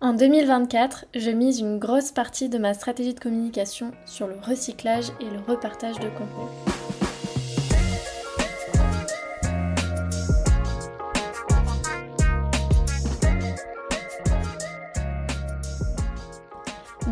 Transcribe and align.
En 0.00 0.12
2024, 0.12 1.06
je 1.16 1.30
mise 1.30 1.58
une 1.58 1.80
grosse 1.80 2.12
partie 2.12 2.48
de 2.48 2.56
ma 2.56 2.72
stratégie 2.72 3.14
de 3.14 3.18
communication 3.18 3.90
sur 4.06 4.28
le 4.28 4.36
recyclage 4.40 5.10
et 5.20 5.24
le 5.24 5.40
repartage 5.40 5.96
de 5.96 6.08
contenu. 6.10 6.77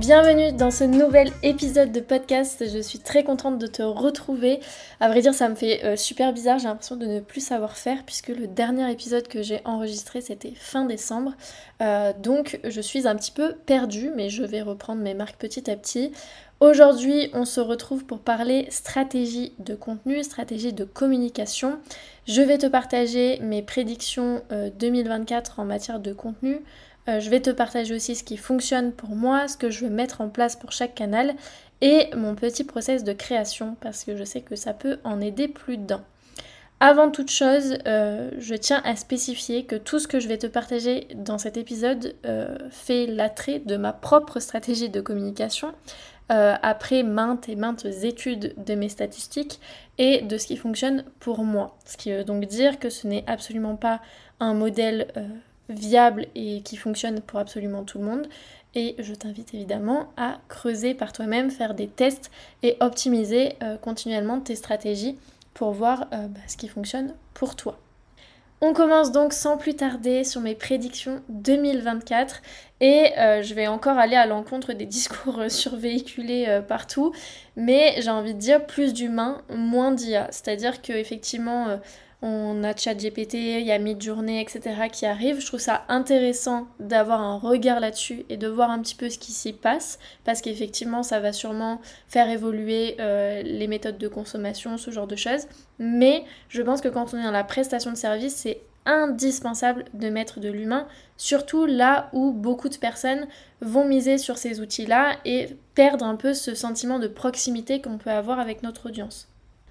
Bienvenue 0.07 0.53
dans 0.53 0.71
ce 0.71 0.85
nouvel 0.85 1.33
épisode 1.43 1.91
de 1.91 1.99
podcast. 1.99 2.63
Je 2.73 2.79
suis 2.79 3.01
très 3.01 3.25
contente 3.25 3.59
de 3.59 3.67
te 3.67 3.83
retrouver. 3.83 4.61
À 5.01 5.09
vrai 5.09 5.21
dire, 5.21 5.35
ça 5.35 5.49
me 5.49 5.57
fait 5.57 5.85
euh, 5.85 5.97
super 5.97 6.33
bizarre. 6.33 6.61
J'ai 6.61 6.69
l'impression 6.69 6.95
de 6.95 7.07
ne 7.07 7.19
plus 7.19 7.41
savoir 7.41 7.77
faire 7.77 8.05
puisque 8.05 8.29
le 8.29 8.47
dernier 8.47 8.89
épisode 8.89 9.27
que 9.27 9.43
j'ai 9.43 9.61
enregistré 9.65 10.21
c'était 10.21 10.53
fin 10.55 10.85
décembre. 10.85 11.33
Euh, 11.83 12.13
donc 12.23 12.61
je 12.63 12.81
suis 12.81 13.09
un 13.09 13.17
petit 13.17 13.33
peu 13.33 13.57
perdue, 13.67 14.13
mais 14.15 14.29
je 14.29 14.45
vais 14.45 14.63
reprendre 14.63 15.03
mes 15.03 15.15
marques 15.15 15.39
petit 15.39 15.69
à 15.69 15.75
petit. 15.75 16.13
Aujourd'hui, 16.61 17.29
on 17.35 17.45
se 17.45 17.59
retrouve 17.59 18.05
pour 18.05 18.21
parler 18.21 18.69
stratégie 18.71 19.55
de 19.59 19.75
contenu, 19.75 20.23
stratégie 20.23 20.73
de 20.73 20.85
communication. 20.85 21.81
Je 22.29 22.43
vais 22.43 22.59
te 22.59 22.67
partager 22.67 23.41
mes 23.41 23.61
prédictions 23.61 24.41
2024 24.79 25.59
euh, 25.59 25.63
en 25.63 25.65
matière 25.65 25.99
de 25.99 26.13
contenu. 26.13 26.61
Euh, 27.09 27.21
je 27.21 27.31
vais 27.31 27.41
te 27.41 27.51
partager 27.51 27.95
aussi 27.95 28.17
ce 28.17 28.25
qui 28.25 28.37
fonctionne 28.37 28.93
pour 28.93 29.11
moi, 29.11 29.49
ce 29.49 29.57
que 29.57 29.71
je 29.71 29.85
veux 29.85 29.91
mettre 29.91 30.21
en 30.21 30.29
place 30.29 30.57
pour 30.57 30.73
chaque 30.73 30.95
canal 30.95 31.35
et 31.81 32.09
mon 32.17 32.35
petit 32.35 32.65
process 32.65 33.05
de 33.05 33.13
création 33.13 33.77
parce 33.81 34.05
que 34.05 34.17
je 34.17 34.25
sais 34.25 34.41
que 34.41 34.57
ça 34.57 34.73
peut 34.73 34.99
en 35.05 35.21
aider 35.21 35.49
plus 35.49 35.77
d'un. 35.77 36.03
Avant 36.79 37.11
toute 37.11 37.31
chose, 37.31 37.79
euh, 37.87 38.31
je 38.39 38.55
tiens 38.55 38.83
à 38.85 38.97
spécifier 38.97 39.65
que 39.65 39.77
tout 39.77 39.99
ce 39.99 40.07
que 40.07 40.21
je 40.21 40.29
vais 40.29 40.37
te 40.37 40.47
partager 40.47 41.09
dans 41.15 41.39
cet 41.39 41.57
épisode 41.57 42.15
euh, 42.27 42.59
fait 42.71 43.07
l'attrait 43.07 43.61
de 43.61 43.77
ma 43.77 43.95
propre 43.95 44.41
stratégie 44.41 44.91
de 44.91 45.01
communication 45.01 45.73
après 46.29 47.05
maintes 47.05 47.49
et 47.49 47.55
maintes 47.55 47.85
études 48.03 48.53
de 48.57 48.75
mes 48.75 48.89
statistiques 48.89 49.61
et 49.97 50.23
de 50.23 50.39
ce 50.39 50.49
qui 50.49 50.57
fonctionne 50.57 51.05
pour 51.21 51.45
moi. 51.45 51.79
Ce 51.85 51.97
qui 51.97 52.11
veut 52.11 52.25
donc 52.25 52.47
dire 52.47 52.81
que 52.81 52.91
ce 52.91 53.07
n'est 53.07 53.23
absolument 53.29 53.77
pas 53.77 54.01
un 54.41 54.53
modèle 54.53 55.07
viable 55.69 56.27
et 56.35 56.63
qui 56.63 56.77
fonctionne 56.77 57.21
pour 57.21 57.39
absolument 57.39 57.85
tout 57.85 57.99
le 57.99 58.05
monde. 58.05 58.29
Et 58.75 58.95
je 58.99 59.15
t'invite 59.15 59.55
évidemment 59.55 60.09
à 60.19 60.39
creuser 60.49 60.93
par 60.93 61.13
toi-même, 61.13 61.51
faire 61.51 61.75
des 61.75 61.89
tests 61.89 62.31
et 62.63 62.77
optimiser 62.81 63.55
euh, 63.63 63.79
continuellement 63.79 64.39
tes 64.41 64.55
stratégies 64.55 65.17
pour 65.55 65.73
voir 65.73 66.09
euh, 66.13 66.27
bah, 66.29 66.41
ce 66.47 66.59
qui 66.59 66.69
fonctionne 66.69 67.15
pour 67.33 67.57
toi. 67.57 67.79
On 68.61 68.75
commence 68.75 69.13
donc 69.13 69.33
sans 69.33 69.57
plus 69.57 69.75
tarder 69.77 70.25
sur 70.25 70.41
mes 70.41 70.55
prédictions 70.55 71.23
2024 71.29 72.43
et 72.81 73.13
euh, 73.19 73.43
je 73.43 73.55
vais 73.55 73.67
encore 73.67 73.99
aller 73.99 74.17
à 74.17 74.27
l'encontre 74.27 74.75
des 74.75 74.87
discours 74.87 75.45
survéhiculés 75.49 76.61
partout, 76.69 77.13
mais 77.57 77.95
j'ai 78.01 78.11
envie 78.11 78.35
de 78.35 78.39
dire 78.39 78.67
plus 78.67 78.93
d'humain, 78.93 79.43
moins 79.49 79.93
d'IA. 79.93 80.29
C'est-à-dire 80.31 80.83
que 80.83 80.93
effectivement 80.93 81.79
on 82.27 82.65
a 82.65 82.75
ChatGPT, 82.75 83.35
il 83.35 83.67
y 83.67 83.71
a 83.71 83.79
Midjourney, 83.79 84.41
etc. 84.41 84.89
qui 84.91 85.07
arrivent. 85.07 85.41
Je 85.41 85.47
trouve 85.47 85.61
ça 85.61 85.85
intéressant 85.89 86.67
d'avoir 86.81 87.21
un 87.21 87.39
regard 87.39 87.79
là-dessus 87.79 88.25
et 88.29 88.37
de 88.37 88.49
voir 88.49 88.69
un 88.71 88.81
petit 88.81 88.97
peu 88.97 89.09
ce 89.09 89.19
qui 89.19 89.31
s'y 89.31 89.53
passe, 89.53 90.01
parce 90.25 90.41
qu'effectivement, 90.41 91.05
ça 91.05 91.21
va 91.21 91.33
sûrement 91.33 91.81
faire 92.09 92.29
évoluer 92.29 92.97
euh, 92.99 93.43
les 93.43 93.69
méthodes 93.69 93.99
de 93.99 94.09
consommation, 94.09 94.77
ce 94.77 94.91
genre 94.91 95.07
de 95.07 95.15
choses. 95.15 95.47
Mais 95.79 96.25
je 96.49 96.63
pense 96.63 96.81
que 96.81 96.89
quand 96.89 97.15
on 97.15 97.19
est 97.19 97.23
dans 97.23 97.31
la 97.31 97.45
prestation 97.45 97.93
de 97.93 97.97
service, 97.97 98.35
c'est 98.35 98.61
indispensable 98.87 99.85
de 99.95 100.09
mettre 100.09 100.41
de 100.41 100.49
l'humain, 100.49 100.89
surtout 101.17 101.65
là 101.65 102.09
où 102.13 102.33
beaucoup 102.33 102.69
de 102.69 102.77
personnes 102.77 103.29
vont 103.61 103.87
miser 103.87 104.19
sur 104.19 104.37
ces 104.37 104.61
outils-là 104.61 105.17
et 105.25 105.57
perdre 105.77 106.05
un 106.05 106.17
peu 106.17 106.35
ce 106.35 106.57
sentiment 106.57 106.99
de 106.99 107.09
proximité 107.09 107.81
qu'on 107.81 107.99
peut 107.99 108.11
avoir 108.11 108.41
avec 108.41 108.65
notre 108.65 108.87
audience. 108.87 109.29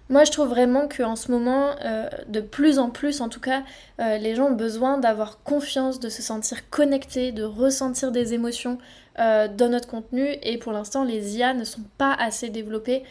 Moi, 0.07 0.23
je 0.23 0.31
trouve 0.31 0.49
vraiment 0.49 0.87
qu'en 0.87 1.15
ce 1.15 1.31
moment, 1.31 1.71
euh, 1.83 2.07
de 2.27 2.39
plus 2.39 2.77
en 2.77 2.91
plus, 2.91 3.21
en 3.21 3.29
tout 3.29 3.39
cas, 3.39 3.63
euh, 3.99 4.17
les 4.19 4.35
gens 4.35 4.49
ont 4.49 4.55
besoin 4.55 4.99
d'avoir 4.99 5.41
confiance, 5.41 5.99
de 5.99 6.09
se 6.09 6.21
sentir 6.21 6.69
connectés, 6.69 7.31
de 7.31 7.43
ressentir 7.43 8.11
des 8.11 8.35
émotions 8.35 8.77
euh, 9.17 9.47
dans 9.47 9.69
notre 9.69 9.87
contenu. 9.87 10.27
Et 10.43 10.59
pour 10.59 10.73
l'instant, 10.73 11.03
les 11.03 11.37
IA 11.37 11.55
ne 11.55 11.63
sont 11.63 11.81
pas 11.97 12.13
assez 12.13 12.49
développées 12.49 13.03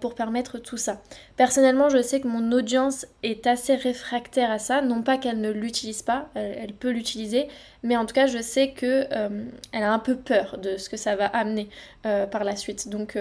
pour 0.00 0.14
permettre 0.14 0.58
tout 0.58 0.76
ça. 0.76 1.02
Personnellement, 1.36 1.88
je 1.88 2.00
sais 2.00 2.20
que 2.20 2.28
mon 2.28 2.52
audience 2.52 3.04
est 3.24 3.48
assez 3.48 3.74
réfractaire 3.74 4.48
à 4.48 4.60
ça. 4.60 4.80
Non 4.80 5.02
pas 5.02 5.18
qu'elle 5.18 5.40
ne 5.40 5.50
l'utilise 5.50 6.02
pas, 6.02 6.28
elle, 6.36 6.72
peut 6.72 6.90
l'utiliser, 6.90 7.48
mais 7.82 7.96
en 7.96 8.06
tout 8.06 8.14
cas, 8.14 8.28
je 8.28 8.40
sais 8.40 8.70
que 8.70 9.08
elle 9.10 9.82
a 9.82 9.92
un 9.92 9.98
peu 9.98 10.14
peur 10.14 10.58
de 10.58 10.76
ce 10.76 10.88
que 10.88 10.96
ça 10.96 11.16
va 11.16 11.26
amener 11.26 11.68
par 12.02 12.44
la 12.44 12.54
suite. 12.54 12.88
Donc, 12.88 13.18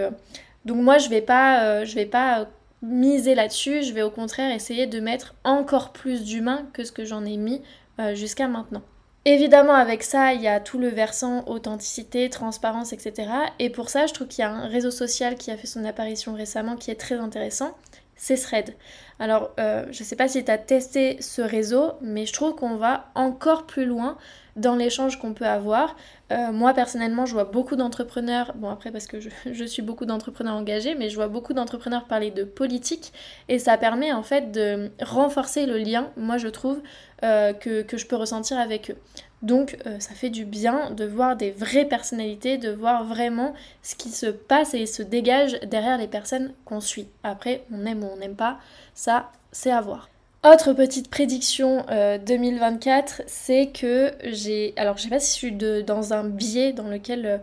donc 0.66 0.78
moi, 0.78 1.00
je 1.00 1.10
vais 1.10 1.24
pas, 1.24 1.84
je 1.84 1.96
vais 1.96 2.06
pas 2.06 2.48
miser 2.86 3.36
là-dessus, 3.36 3.84
je 3.84 3.94
vais 3.94 4.02
au 4.02 4.10
contraire 4.10 4.54
essayer 4.54 4.88
de 4.88 5.00
mettre 5.00 5.36
encore 5.44 5.92
plus 5.92 6.24
d'humain 6.24 6.68
que 6.74 6.84
ce 6.84 6.92
que 6.92 7.06
j'en 7.06 7.26
ai 7.26 7.38
mis 7.38 7.62
euh, 8.00 8.16
jusqu'à 8.16 8.48
maintenant. 8.48 8.82
Évidemment, 9.28 9.74
avec 9.74 10.04
ça, 10.04 10.34
il 10.34 10.42
y 10.42 10.48
a 10.48 10.60
tout 10.60 10.78
le 10.78 10.90
versant 10.90 11.44
authenticité, 11.48 12.30
transparence, 12.30 12.94
etc. 12.94 13.28
Et 13.58 13.72
pour 13.72 13.90
ça, 13.90 14.06
je 14.06 14.14
trouve 14.14 14.28
qu'il 14.28 14.44
y 14.44 14.46
a 14.46 14.52
un 14.52 14.68
réseau 14.68 14.92
social 14.92 15.36
qui 15.36 15.50
a 15.50 15.58
fait 15.58 15.66
son 15.66 15.84
apparition 15.84 16.36
récemment 16.36 16.76
qui 16.76 16.92
est 16.92 17.00
très 17.00 17.16
intéressant. 17.16 17.76
C'est 18.16 18.38
Thread. 18.38 18.76
Alors, 19.20 19.52
euh, 19.60 19.86
je 19.92 20.04
ne 20.04 20.06
sais 20.06 20.16
pas 20.16 20.28
si 20.28 20.46
tu 20.46 20.52
as 20.52 20.60
testé 20.60 21.18
ce 21.22 21.42
réseau, 21.42 21.94
mais 22.02 22.28
je 22.28 22.34
trouve 22.34 22.54
qu'on 22.56 22.76
va 22.76 23.10
encore 23.16 23.66
plus 23.66 23.86
loin 23.86 24.18
dans 24.56 24.76
l'échange 24.76 25.20
qu'on 25.20 25.34
peut 25.34 25.46
avoir. 25.46 25.96
Euh, 26.32 26.52
moi 26.52 26.74
personnellement, 26.74 27.26
je 27.26 27.34
vois 27.34 27.44
beaucoup 27.44 27.76
d'entrepreneurs, 27.76 28.54
bon 28.56 28.70
après 28.70 28.92
parce 28.92 29.06
que 29.08 29.18
je, 29.52 29.66
suis 29.66 29.82
beaucoup 29.82 30.06
d'entrepreneurs 30.06 30.56
engagés, 30.56 30.96
mais 30.96 31.10
je 31.10 31.16
vois 31.16 31.28
beaucoup 31.28 31.54
d'entrepreneurs 31.54 32.06
parler 32.06 32.32
de 32.32 32.44
politique 32.44 33.14
et 33.50 33.60
ça 33.60 33.78
permet 33.78 34.12
en 34.12 34.24
fait 34.24 34.52
de 34.52 34.92
renforcer 35.02 35.66
le 35.66 35.78
lien, 35.78 36.10
moi 36.18 36.38
je 36.38 36.48
trouve, 36.48 36.82
euh, 37.24 37.54
que, 37.54 37.86
je 37.98 38.06
peux 38.06 38.16
ressentir 38.16 38.58
avec 38.58 38.92
eux. 38.92 38.98
Donc 39.42 39.78
euh, 39.86 40.00
ça 40.00 40.16
fait 40.16 40.30
du 40.30 40.46
bien 40.46 40.92
de 40.92 41.06
voir 41.06 41.36
des 41.36 41.52
vraies 41.52 41.86
personnalités, 41.86 42.58
de 42.58 42.72
voir 42.72 43.04
vraiment 43.04 43.54
ce 43.84 43.96
qui 43.96 44.10
se 44.10 44.28
passe 44.28 44.74
et 44.74 44.86
se 44.86 45.04
dégage 45.04 45.60
derrière 45.62 45.98
les 45.98 46.08
personnes 46.08 46.54
qu'on 46.64 46.82
suit. 46.82 47.10
Après, 47.24 47.66
on 47.72 47.86
aime 47.86 48.04
ou 48.04 48.08
on 48.08 48.18
n'aime 48.18 48.36
pas, 48.36 48.58
ça 48.94 49.32
c'est 49.52 49.72
à 49.72 49.82
voir. 49.82 50.10
Autre 50.46 50.74
petite 50.74 51.10
prédiction 51.10 51.84
2024, 51.90 53.22
euh, 53.22 53.24
c'est 53.26 53.72
que 53.74 54.12
j'ai... 54.26 54.76
Alors 54.78 54.96
je 54.96 55.02
sais 55.02 55.10
pas 55.10 55.20
si 55.20 55.34
je 55.34 55.38
suis 55.38 55.84
dans 55.84 56.14
un 56.14 56.24
biais 56.24 56.72
dans 56.72 56.88
lequel 56.88 57.26
euh, 57.26 57.38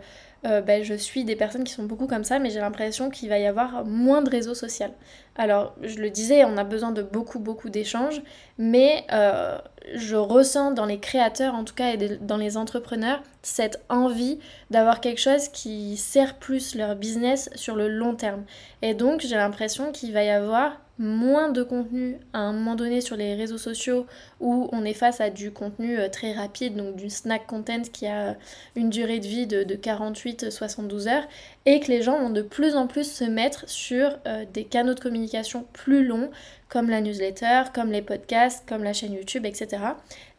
euh, 0.45 0.61
ben, 0.61 0.85
je 0.85 0.93
suis 0.93 1.25
des 1.25 1.35
personnes 1.35 1.65
qui 1.65 1.73
sont 1.73 1.83
beaucoup 1.83 2.07
comme 2.07 2.23
ça, 2.23 2.39
mais 2.39 2.49
j'ai 2.49 2.61
l'impression 2.61 3.09
qu'il 3.09 3.27
va 3.27 3.39
y 3.39 3.45
avoir 3.45 3.83
moins 3.83 4.21
de 4.21 4.29
réseaux 4.29 4.53
sociaux. 4.53 4.87
Alors 5.35 5.75
je 5.81 5.97
le 5.97 6.11
disais, 6.11 6.45
on 6.45 6.55
a 6.55 6.63
besoin 6.63 6.93
de 6.93 7.01
beaucoup 7.01 7.39
beaucoup 7.39 7.67
d'échanges, 7.67 8.21
mais 8.57 9.05
je 9.09 10.15
ressens 10.15 10.71
dans 10.71 10.85
les 10.85 10.99
créateurs 10.99 11.55
en 11.55 11.65
tout 11.65 11.75
cas 11.75 11.95
et 11.95 12.17
dans 12.21 12.37
les 12.37 12.55
entrepreneurs 12.55 13.21
cette 13.43 13.83
envie 13.89 14.39
d'avoir 14.71 15.01
quelque 15.01 15.21
chose 15.21 15.49
qui 15.49 15.97
sert 15.97 16.35
plus 16.39 16.75
leur 16.75 16.95
business 16.95 17.49
sur 17.55 17.75
le 17.75 17.87
long 17.87 18.15
terme. 18.15 18.45
Et 18.81 18.93
donc 18.93 19.21
j'ai 19.21 19.35
l'impression 19.35 19.91
qu'il 19.91 20.13
va 20.13 20.23
y 20.23 20.29
avoir 20.29 20.79
moins 20.99 21.49
de 21.49 21.63
contenu 21.63 22.17
à 22.33 22.39
un 22.39 22.53
moment 22.53 22.75
donné 22.75 23.01
sur 23.01 23.15
les 23.15 23.33
réseaux 23.33 23.57
sociaux 23.57 24.05
où 24.39 24.69
on 24.71 24.85
est 24.85 24.93
face 24.93 25.21
à 25.21 25.31
du 25.31 25.51
contenu 25.51 25.97
euh, 25.97 26.07
très 26.07 26.33
rapide, 26.33 26.75
donc 26.75 26.95
du 26.95 27.09
snack 27.09 27.47
content 27.47 27.81
qui 27.91 28.05
a 28.05 28.37
une 28.75 28.91
durée 28.91 29.19
de 29.19 29.27
vie 29.27 29.47
de, 29.47 29.63
48-72 29.63 31.07
heures, 31.07 31.27
et 31.65 31.79
que 31.79 31.87
les 31.87 32.03
gens 32.03 32.19
vont 32.19 32.29
de 32.29 32.43
plus 32.43 32.75
en 32.75 32.85
plus 32.85 33.11
se 33.11 33.23
mettre 33.23 33.67
sur 33.67 34.17
euh, 34.27 34.45
des 34.53 34.65
canaux 34.65 34.93
de 34.93 34.99
communication 34.99 35.65
plus 35.73 36.05
longs, 36.05 36.29
comme 36.69 36.89
la 36.89 37.01
newsletter, 37.01 37.63
comme 37.73 37.91
les 37.91 38.01
podcasts, 38.01 38.67
comme 38.67 38.83
la 38.83 38.93
chaîne 38.93 39.13
YouTube, 39.13 39.45
etc. 39.45 39.77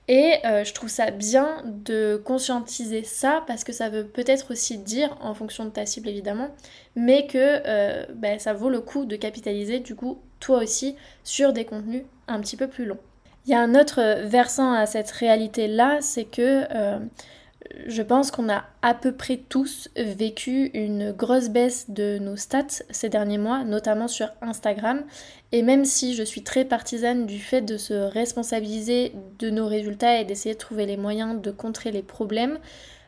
Et 0.06 0.34
euh, 0.44 0.64
je 0.64 0.74
trouve 0.74 0.90
ça 0.90 1.10
bien 1.10 1.62
de 1.64 2.20
conscientiser 2.22 3.04
ça 3.04 3.42
parce 3.46 3.64
que 3.64 3.72
ça 3.72 3.88
veut 3.88 4.06
peut-être 4.06 4.52
aussi 4.52 4.76
dire, 4.76 5.16
en 5.20 5.32
fonction 5.32 5.64
de 5.64 5.70
ta 5.70 5.86
cible 5.86 6.08
évidemment, 6.08 6.48
mais 6.94 7.26
que 7.26 7.62
euh, 7.66 8.04
ben, 8.14 8.38
ça 8.38 8.52
vaut 8.52 8.68
le 8.68 8.80
coup 8.80 9.06
de 9.06 9.16
capitaliser 9.16 9.80
du 9.80 9.94
coup 9.94 10.20
toi 10.40 10.58
aussi 10.58 10.96
sur 11.22 11.54
des 11.54 11.64
contenus 11.64 12.02
un 12.28 12.40
petit 12.40 12.56
peu 12.56 12.68
plus 12.68 12.84
longs. 12.84 12.98
Il 13.46 13.52
y 13.52 13.54
a 13.54 13.60
un 13.60 13.74
autre 13.74 14.26
versant 14.26 14.72
à 14.72 14.86
cette 14.86 15.10
réalité-là, 15.10 15.98
c'est 16.00 16.24
que 16.24 16.64
euh, 16.74 16.98
je 17.86 18.02
pense 18.02 18.30
qu'on 18.30 18.48
a 18.48 18.64
à 18.82 18.94
peu 18.94 19.12
près 19.12 19.36
tous 19.36 19.88
vécu 19.96 20.70
une 20.74 21.12
grosse 21.12 21.48
baisse 21.48 21.90
de 21.90 22.18
nos 22.18 22.36
stats 22.36 22.82
ces 22.90 23.08
derniers 23.08 23.38
mois, 23.38 23.64
notamment 23.64 24.08
sur 24.08 24.28
Instagram. 24.42 25.02
Et 25.52 25.62
même 25.62 25.84
si 25.84 26.14
je 26.14 26.22
suis 26.22 26.42
très 26.42 26.64
partisane 26.64 27.26
du 27.26 27.38
fait 27.38 27.62
de 27.62 27.76
se 27.76 27.94
responsabiliser 27.94 29.12
de 29.38 29.50
nos 29.50 29.66
résultats 29.66 30.20
et 30.20 30.24
d'essayer 30.24 30.54
de 30.54 30.60
trouver 30.60 30.86
les 30.86 30.96
moyens 30.96 31.40
de 31.40 31.50
contrer 31.50 31.90
les 31.90 32.02
problèmes, 32.02 32.58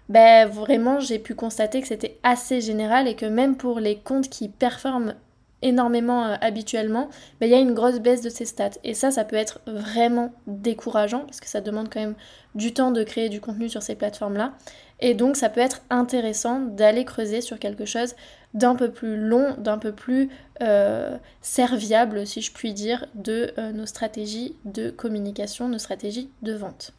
ben 0.09 0.49
vraiment 0.49 1.01
j'ai 1.01 1.19
pu 1.19 1.35
constater 1.35 1.81
que 1.81 1.89
c'était 1.89 2.19
assez 2.23 2.61
général 2.61 3.09
et 3.09 3.17
que 3.17 3.27
même 3.27 3.57
pour 3.57 3.81
les 3.81 3.97
comptes 3.97 4.29
qui 4.29 4.49
performent 4.49 5.15
énormément 5.63 6.27
euh, 6.27 6.37
habituellement, 6.41 7.09
il 7.41 7.49
y 7.49 7.55
a 7.55 7.59
une 7.59 7.75
grosse 7.75 8.01
baisse 8.01 8.21
de 8.21 8.29
ces 8.31 8.45
stats. 8.45 8.79
Et 8.85 8.95
ça, 8.95 9.11
ça 9.11 9.25
peut 9.25 9.37
être 9.37 9.61
vraiment 9.67 10.33
décourageant 10.47 11.21
parce 11.21 11.41
que 11.41 11.49
ça 11.49 11.61
demande 11.61 11.89
quand 11.93 12.01
même 12.01 12.15
du 12.55 12.73
temps 12.73 12.91
de 12.91 13.03
créer 13.03 13.29
du 13.29 13.41
contenu 13.41 13.69
sur 13.69 13.83
ces 13.83 13.95
plateformes-là. 13.95 14.53
Et 15.01 15.15
donc, 15.15 15.37
ça 15.37 15.49
peut 15.49 15.61
être 15.61 15.83
intéressant 15.91 16.61
d'aller 16.61 17.05
creuser 17.05 17.41
sur 17.41 17.59
quelque 17.59 17.85
chose 17.85 18.15
d'un 18.55 18.75
peu 18.75 18.91
plus 18.91 19.17
long, 19.17 19.55
d'un 19.59 19.79
peu 19.79 19.93
plus 19.93 20.31
euh, 20.63 21.19
serviable, 21.43 22.27
si 22.27 22.41
je 22.41 22.53
puis 22.53 22.73
dire, 22.73 23.07
de 23.15 23.53
euh, 23.59 23.73
nos 23.73 23.85
stratégies 23.85 24.57
de 24.65 24.91
communication, 24.91 25.69
nos 25.69 25.79
stratégies 25.79 26.31
de 26.41 26.55
vente. 26.55 26.95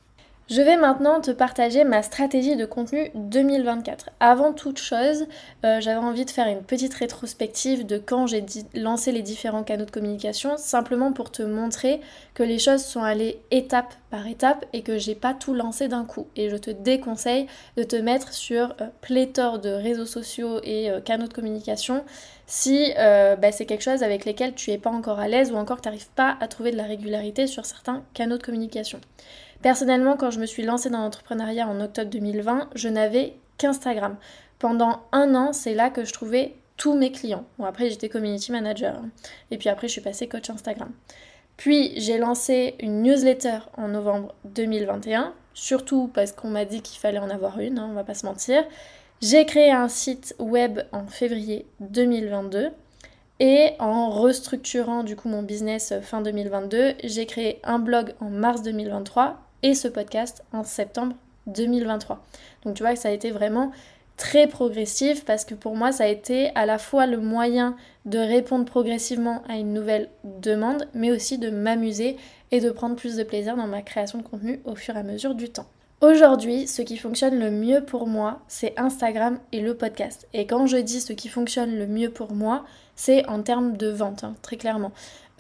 Je 0.49 0.61
vais 0.61 0.77
maintenant 0.77 1.19
te 1.19 1.31
partager 1.31 1.83
ma 1.83 2.01
stratégie 2.01 2.55
de 2.55 2.65
contenu 2.65 3.11
2024. 3.15 4.11
Avant 4.21 4.53
toute 4.53 4.77
chose, 4.77 5.25
euh, 5.65 5.81
j'avais 5.81 5.97
envie 5.97 6.23
de 6.23 6.29
faire 6.29 6.47
une 6.47 6.63
petite 6.63 6.93
rétrospective 6.93 7.85
de 7.85 7.97
quand 7.97 8.27
j'ai 8.27 8.45
lancé 8.73 9.11
les 9.11 9.23
différents 9.23 9.63
canaux 9.63 9.83
de 9.83 9.91
communication, 9.91 10.55
simplement 10.55 11.11
pour 11.11 11.31
te 11.31 11.43
montrer 11.43 11.99
que 12.33 12.43
les 12.43 12.59
choses 12.59 12.85
sont 12.85 13.03
allées 13.03 13.41
étape 13.51 13.93
par 14.09 14.25
étape 14.25 14.65
et 14.71 14.83
que 14.83 14.97
j'ai 14.97 15.15
pas 15.15 15.33
tout 15.33 15.53
lancé 15.53 15.89
d'un 15.89 16.05
coup. 16.05 16.27
Et 16.37 16.49
je 16.49 16.55
te 16.55 16.71
déconseille 16.71 17.47
de 17.75 17.83
te 17.83 17.97
mettre 17.97 18.33
sur 18.33 18.73
euh, 18.79 18.87
pléthore 19.01 19.59
de 19.59 19.69
réseaux 19.69 20.05
sociaux 20.05 20.61
et 20.63 20.89
euh, 20.89 21.01
canaux 21.01 21.27
de 21.27 21.33
communication 21.33 22.05
si 22.47 22.93
bah, 22.95 23.51
c'est 23.51 23.65
quelque 23.65 23.83
chose 23.83 24.01
avec 24.01 24.25
lesquels 24.25 24.55
tu 24.55 24.71
es 24.71 24.77
pas 24.77 24.89
encore 24.89 25.19
à 25.19 25.27
l'aise 25.27 25.51
ou 25.51 25.55
encore 25.55 25.81
tu 25.81 25.87
n'arrives 25.87 26.09
pas 26.15 26.37
à 26.39 26.47
trouver 26.47 26.71
de 26.71 26.77
la 26.77 26.83
régularité 26.83 27.45
sur 27.45 27.65
certains 27.65 28.03
canaux 28.13 28.37
de 28.37 28.43
communication. 28.43 28.99
Personnellement, 29.61 30.17
quand 30.17 30.31
je 30.31 30.39
me 30.39 30.45
suis 30.45 30.63
lancée 30.63 30.89
dans 30.89 30.99
l'entrepreneuriat 30.99 31.67
en 31.67 31.81
octobre 31.81 32.09
2020, 32.09 32.69
je 32.75 32.89
n'avais 32.89 33.33
qu'Instagram. 33.57 34.15
Pendant 34.59 35.01
un 35.11 35.35
an, 35.35 35.53
c'est 35.53 35.73
là 35.73 35.89
que 35.89 36.05
je 36.05 36.13
trouvais 36.13 36.55
tous 36.77 36.93
mes 36.93 37.11
clients. 37.11 37.43
Bon, 37.57 37.65
après, 37.65 37.89
j'étais 37.89 38.07
community 38.07 38.51
manager. 38.51 38.95
Hein. 38.95 39.09
Et 39.51 39.57
puis 39.57 39.69
après, 39.69 39.87
je 39.87 39.93
suis 39.93 40.01
passée 40.01 40.27
coach 40.27 40.49
Instagram. 40.49 40.91
Puis, 41.57 41.99
j'ai 41.99 42.19
lancé 42.19 42.75
une 42.79 43.01
newsletter 43.01 43.59
en 43.77 43.87
novembre 43.87 44.35
2021, 44.45 45.33
surtout 45.55 46.09
parce 46.13 46.31
qu'on 46.31 46.49
m'a 46.49 46.65
dit 46.65 46.81
qu'il 46.83 46.99
fallait 46.99 47.17
en 47.17 47.31
avoir 47.31 47.59
une, 47.59 47.79
hein, 47.79 47.87
on 47.89 47.93
va 47.93 48.03
pas 48.03 48.13
se 48.13 48.27
mentir. 48.27 48.63
J'ai 49.19 49.47
créé 49.47 49.71
un 49.71 49.87
site 49.87 50.35
web 50.37 50.81
en 50.91 51.07
février 51.07 51.65
2022. 51.79 52.69
Et 53.39 53.71
en 53.79 54.11
restructurant 54.11 55.03
du 55.03 55.15
coup 55.15 55.27
mon 55.27 55.41
business 55.41 55.93
fin 56.03 56.21
2022, 56.21 56.93
j'ai 57.03 57.25
créé 57.25 57.59
un 57.63 57.79
blog 57.79 58.13
en 58.19 58.29
mars 58.29 58.61
2023 58.61 59.39
et 59.63 59.73
ce 59.73 59.87
podcast 59.87 60.43
en 60.53 60.63
septembre 60.63 61.15
2023. 61.47 62.23
Donc 62.63 62.75
tu 62.75 62.83
vois 62.83 62.93
que 62.93 62.99
ça 62.99 63.09
a 63.09 63.11
été 63.11 63.31
vraiment 63.31 63.71
très 64.17 64.45
progressif 64.45 65.25
parce 65.25 65.45
que 65.45 65.55
pour 65.55 65.75
moi 65.75 65.91
ça 65.91 66.03
a 66.03 66.07
été 66.07 66.51
à 66.53 66.67
la 66.67 66.77
fois 66.77 67.07
le 67.07 67.17
moyen 67.17 67.75
de 68.05 68.19
répondre 68.19 68.65
progressivement 68.65 69.41
à 69.49 69.57
une 69.57 69.73
nouvelle 69.73 70.09
demande 70.23 70.87
mais 70.93 71.11
aussi 71.11 71.39
de 71.39 71.49
m'amuser 71.49 72.17
et 72.51 72.59
de 72.59 72.69
prendre 72.69 72.95
plus 72.95 73.15
de 73.15 73.23
plaisir 73.23 73.55
dans 73.55 73.67
ma 73.67 73.81
création 73.81 74.19
de 74.19 74.23
contenu 74.23 74.61
au 74.65 74.75
fur 74.75 74.95
et 74.95 74.99
à 74.99 75.03
mesure 75.03 75.33
du 75.33 75.49
temps. 75.49 75.67
Aujourd'hui, 75.99 76.67
ce 76.67 76.83
qui 76.83 76.95
fonctionne 76.95 77.39
le 77.39 77.49
mieux 77.49 77.83
pour 77.83 78.05
moi, 78.05 78.41
c'est 78.47 78.77
Instagram 78.77 79.39
et 79.51 79.61
le 79.61 79.75
podcast. 79.75 80.27
Et 80.31 80.45
quand 80.45 80.67
je 80.67 80.77
dis 80.77 81.01
ce 81.01 81.11
qui 81.11 81.27
fonctionne 81.27 81.75
le 81.75 81.87
mieux 81.87 82.11
pour 82.11 82.33
moi, 82.33 82.65
c'est 82.95 83.27
en 83.27 83.41
termes 83.41 83.77
de 83.77 83.87
vente, 83.87 84.23
hein, 84.23 84.35
très 84.43 84.57
clairement. 84.57 84.91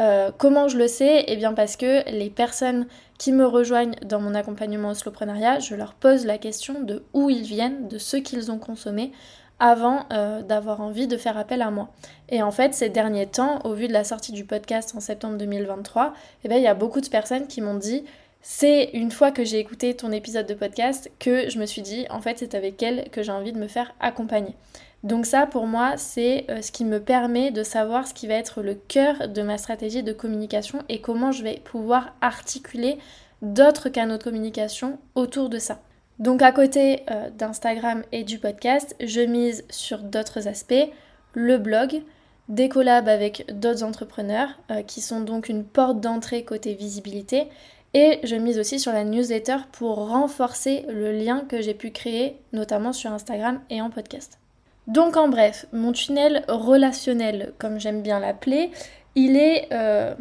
Euh, 0.01 0.31
comment 0.35 0.67
je 0.67 0.79
le 0.79 0.87
sais? 0.87 1.25
Eh 1.27 1.35
bien 1.35 1.53
parce 1.53 1.75
que 1.75 2.09
les 2.09 2.31
personnes 2.31 2.87
qui 3.19 3.33
me 3.33 3.45
rejoignent 3.45 3.95
dans 4.03 4.19
mon 4.19 4.33
accompagnement 4.33 4.89
au 4.89 4.93
slowprenariat, 4.95 5.59
je 5.59 5.75
leur 5.75 5.93
pose 5.93 6.25
la 6.25 6.39
question 6.39 6.81
de 6.81 7.03
où 7.13 7.29
ils 7.29 7.43
viennent, 7.43 7.87
de 7.87 7.99
ce 7.99 8.17
qu'ils 8.17 8.51
ont 8.51 8.57
consommé 8.57 9.11
avant 9.59 10.07
euh, 10.11 10.41
d'avoir 10.41 10.81
envie 10.81 11.05
de 11.05 11.17
faire 11.17 11.37
appel 11.37 11.61
à 11.61 11.69
moi. 11.69 11.89
Et 12.29 12.41
en 12.41 12.51
fait, 12.51 12.73
ces 12.73 12.89
derniers 12.89 13.27
temps, 13.27 13.59
au 13.63 13.73
vu 13.73 13.87
de 13.87 13.93
la 13.93 14.03
sortie 14.03 14.31
du 14.31 14.43
podcast 14.43 14.95
en 14.95 15.01
septembre 15.01 15.37
2023, 15.37 16.13
eh 16.43 16.47
bien, 16.47 16.57
il 16.57 16.63
y 16.63 16.67
a 16.67 16.73
beaucoup 16.73 17.01
de 17.01 17.09
personnes 17.09 17.45
qui 17.45 17.61
m'ont 17.61 17.75
dit 17.75 18.05
c'est 18.41 18.91
une 18.93 19.11
fois 19.11 19.31
que 19.31 19.43
j'ai 19.43 19.59
écouté 19.59 19.95
ton 19.95 20.11
épisode 20.11 20.47
de 20.47 20.53
podcast 20.53 21.11
que 21.19 21.49
je 21.49 21.59
me 21.59 21.65
suis 21.65 21.81
dit, 21.81 22.05
en 22.09 22.21
fait, 22.21 22.39
c'est 22.39 22.55
avec 22.55 22.81
elle 22.81 23.09
que 23.09 23.23
j'ai 23.23 23.31
envie 23.31 23.53
de 23.53 23.59
me 23.59 23.67
faire 23.67 23.93
accompagner. 23.99 24.55
Donc 25.03 25.25
ça, 25.25 25.45
pour 25.45 25.67
moi, 25.67 25.95
c'est 25.97 26.45
euh, 26.49 26.61
ce 26.61 26.71
qui 26.71 26.83
me 26.83 26.99
permet 26.99 27.51
de 27.51 27.63
savoir 27.63 28.07
ce 28.07 28.13
qui 28.13 28.27
va 28.27 28.33
être 28.33 28.61
le 28.61 28.73
cœur 28.73 29.27
de 29.27 29.41
ma 29.41 29.57
stratégie 29.57 30.03
de 30.03 30.11
communication 30.11 30.79
et 30.89 31.01
comment 31.01 31.31
je 31.31 31.43
vais 31.43 31.61
pouvoir 31.63 32.15
articuler 32.21 32.97
d'autres 33.41 33.89
canaux 33.89 34.17
de 34.17 34.23
communication 34.23 34.97
autour 35.15 35.49
de 35.49 35.59
ça. 35.59 35.79
Donc 36.19 36.41
à 36.41 36.51
côté 36.51 37.03
euh, 37.11 37.29
d'Instagram 37.29 38.03
et 38.11 38.23
du 38.23 38.39
podcast, 38.39 38.95
je 38.99 39.21
mise 39.21 39.65
sur 39.69 39.99
d'autres 39.99 40.47
aspects, 40.47 40.89
le 41.33 41.57
blog, 41.59 42.01
des 42.49 42.69
collabs 42.69 43.07
avec 43.07 43.45
d'autres 43.53 43.83
entrepreneurs 43.83 44.49
euh, 44.71 44.81
qui 44.81 45.01
sont 45.01 45.21
donc 45.21 45.47
une 45.47 45.63
porte 45.63 45.99
d'entrée 45.99 46.43
côté 46.43 46.73
visibilité 46.73 47.47
et 47.97 48.19
je 48.23 48.35
mise 48.35 48.59
aussi 48.59 48.79
sur 48.79 48.93
la 48.93 49.03
newsletter 49.03 49.57
pour 49.71 50.09
renforcer 50.09 50.85
le 50.87 51.11
lien 51.11 51.39
que 51.49 51.63
j'ai 51.63 51.73
pu 51.73 51.89
créer 51.89 52.37
notamment 52.53 52.93
sur 52.93 53.11
Instagram 53.11 53.59
et 53.71 53.81
en 53.81 53.89
podcast. 53.89 54.37
Donc 54.85 55.17
en 55.17 55.29
bref, 55.29 55.65
mon 55.73 55.93
tunnel 55.93 56.45
relationnel, 56.47 57.53
comme 57.57 57.79
j'aime 57.79 58.03
bien 58.03 58.19
l'appeler, 58.19 58.69
il 59.15 59.35
est 59.35 59.69
euh, 59.71 60.13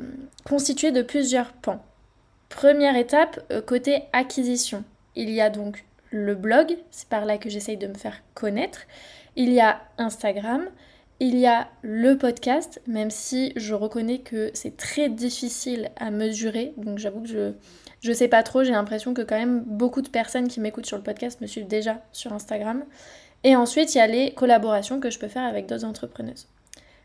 constitué 0.45 0.91
de 0.91 1.03
plusieurs 1.03 1.53
pans. 1.53 1.85
Première 2.49 2.97
étape, 2.97 3.41
euh, 3.53 3.61
côté 3.61 4.05
acquisition. 4.15 4.83
Il 5.15 5.29
y 5.29 5.43
a 5.43 5.51
donc 5.51 5.85
le 6.11 6.35
blog, 6.35 6.79
c'est 6.91 7.11
par 7.11 7.27
là 7.27 7.37
que 7.37 7.51
j'essaye 7.51 7.77
de 7.77 7.89
me 7.89 7.95
faire 7.95 8.23
connaître. 8.33 8.87
Il 9.37 9.53
y 9.53 9.61
a 9.61 9.83
Instagram, 9.99 10.65
il 11.21 11.39
y 11.39 11.47
a 11.47 11.69
le 11.83 12.17
podcast, 12.17 12.81
même 12.87 13.11
si 13.11 13.53
je 13.57 13.75
reconnais 13.75 14.19
que 14.19 14.51
c'est 14.55 14.77
très 14.77 15.09
difficile 15.09 15.91
à 15.97 16.11
mesurer, 16.11 16.75
donc 16.77 16.99
j'avoue 16.99 17.23
que 17.23 17.29
je 17.29 17.53
je 18.03 18.13
sais 18.13 18.29
pas 18.29 18.43
trop, 18.43 18.63
j'ai 18.63 18.73
l'impression 18.73 19.15
que 19.15 19.23
quand 19.23 19.37
même 19.37 19.65
beaucoup 19.67 20.03
de 20.03 20.09
personnes 20.09 20.49
qui 20.49 20.61
m'écoutent 20.61 20.87
sur 20.87 20.97
le 20.97 21.03
podcast 21.03 21.41
me 21.41 21.47
suivent 21.47 21.67
déjà 21.67 22.03
sur 22.13 22.33
Instagram. 22.33 22.85
Et 23.43 23.57
ensuite, 23.57 23.95
il 23.95 23.99
y 23.99 24.01
a 24.01 24.07
les 24.07 24.33
collaborations 24.33 25.01
que 25.01 25.11
je 25.11 25.19
peux 25.19 25.29
faire 25.29 25.43
avec 25.43 25.67
d'autres 25.67 25.85
entrepreneuses. 25.85 26.47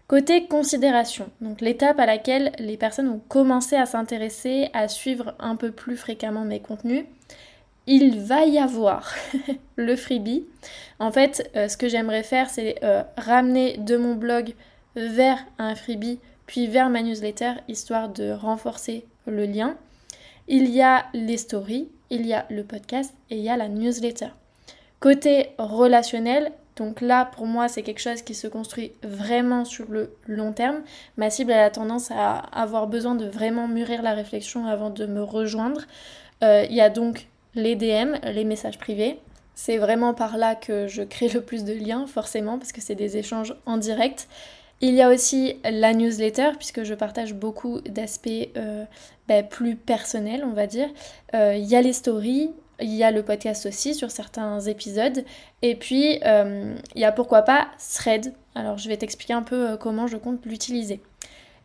Côté 0.07 0.45
considération, 0.45 1.29
donc 1.39 1.61
l'étape 1.61 1.97
à 1.99 2.05
laquelle 2.05 2.51
les 2.59 2.75
personnes 2.75 3.07
ont 3.07 3.21
commencé 3.29 3.77
à 3.77 3.85
s'intéresser, 3.85 4.69
à 4.73 4.89
suivre 4.89 5.35
un 5.39 5.55
peu 5.55 5.71
plus 5.71 5.95
fréquemment 5.95 6.43
mes 6.43 6.59
contenus, 6.59 7.05
il 7.91 8.21
va 8.21 8.45
y 8.45 8.57
avoir 8.57 9.13
le 9.75 9.97
freebie. 9.97 10.45
En 10.99 11.11
fait, 11.11 11.51
euh, 11.57 11.67
ce 11.67 11.75
que 11.75 11.89
j'aimerais 11.89 12.23
faire, 12.23 12.49
c'est 12.49 12.75
euh, 12.83 13.03
ramener 13.17 13.77
de 13.77 13.97
mon 13.97 14.15
blog 14.15 14.53
vers 14.95 15.39
un 15.59 15.75
freebie, 15.75 16.19
puis 16.45 16.67
vers 16.67 16.89
ma 16.89 17.01
newsletter, 17.01 17.55
histoire 17.67 18.07
de 18.07 18.31
renforcer 18.31 19.05
le 19.25 19.45
lien. 19.45 19.75
Il 20.47 20.69
y 20.69 20.81
a 20.81 21.05
les 21.13 21.35
stories, 21.35 21.89
il 22.09 22.25
y 22.25 22.33
a 22.33 22.45
le 22.49 22.63
podcast 22.63 23.13
et 23.29 23.35
il 23.35 23.41
y 23.41 23.49
a 23.49 23.57
la 23.57 23.67
newsletter. 23.67 24.29
Côté 25.01 25.49
relationnel, 25.57 26.53
donc 26.77 27.01
là 27.01 27.25
pour 27.25 27.45
moi 27.45 27.67
c'est 27.67 27.83
quelque 27.83 27.99
chose 27.99 28.21
qui 28.21 28.35
se 28.35 28.47
construit 28.47 28.93
vraiment 29.03 29.65
sur 29.65 29.89
le 29.89 30.15
long 30.27 30.53
terme. 30.53 30.81
Ma 31.17 31.29
cible 31.29 31.51
a 31.51 31.69
tendance 31.69 32.09
à 32.11 32.37
avoir 32.37 32.87
besoin 32.87 33.15
de 33.15 33.25
vraiment 33.25 33.67
mûrir 33.67 34.01
la 34.01 34.13
réflexion 34.13 34.65
avant 34.65 34.91
de 34.91 35.05
me 35.05 35.21
rejoindre. 35.21 35.81
Euh, 36.43 36.65
il 36.69 36.75
y 36.75 36.81
a 36.81 36.89
donc 36.89 37.27
les 37.55 37.75
DM, 37.75 38.15
les 38.23 38.43
messages 38.43 38.77
privés. 38.77 39.19
C'est 39.55 39.77
vraiment 39.77 40.13
par 40.13 40.37
là 40.37 40.55
que 40.55 40.87
je 40.87 41.03
crée 41.03 41.27
le 41.27 41.41
plus 41.41 41.63
de 41.63 41.73
liens 41.73 42.07
forcément 42.07 42.57
parce 42.57 42.71
que 42.71 42.81
c'est 42.81 42.95
des 42.95 43.17
échanges 43.17 43.55
en 43.65 43.77
direct. 43.77 44.27
Il 44.83 44.95
y 44.95 45.01
a 45.01 45.09
aussi 45.09 45.57
la 45.63 45.93
newsletter, 45.93 46.51
puisque 46.57 46.83
je 46.83 46.95
partage 46.95 47.35
beaucoup 47.35 47.81
d'aspects 47.81 48.29
euh, 48.57 48.85
ben, 49.27 49.45
plus 49.45 49.75
personnels, 49.75 50.43
on 50.43 50.53
va 50.53 50.65
dire. 50.65 50.89
Euh, 51.35 51.55
il 51.55 51.65
y 51.65 51.75
a 51.75 51.81
les 51.83 51.93
stories, 51.93 52.49
il 52.81 52.91
y 52.95 53.03
a 53.03 53.11
le 53.11 53.21
podcast 53.21 53.67
aussi 53.67 53.93
sur 53.93 54.09
certains 54.09 54.59
épisodes. 54.61 55.23
Et 55.61 55.75
puis, 55.75 56.19
euh, 56.25 56.75
il 56.95 57.01
y 57.01 57.05
a 57.05 57.11
pourquoi 57.11 57.43
pas 57.43 57.67
Thread. 57.93 58.33
Alors, 58.55 58.79
je 58.79 58.89
vais 58.89 58.97
t'expliquer 58.97 59.33
un 59.33 59.43
peu 59.43 59.77
comment 59.77 60.07
je 60.07 60.17
compte 60.17 60.43
l'utiliser. 60.47 60.99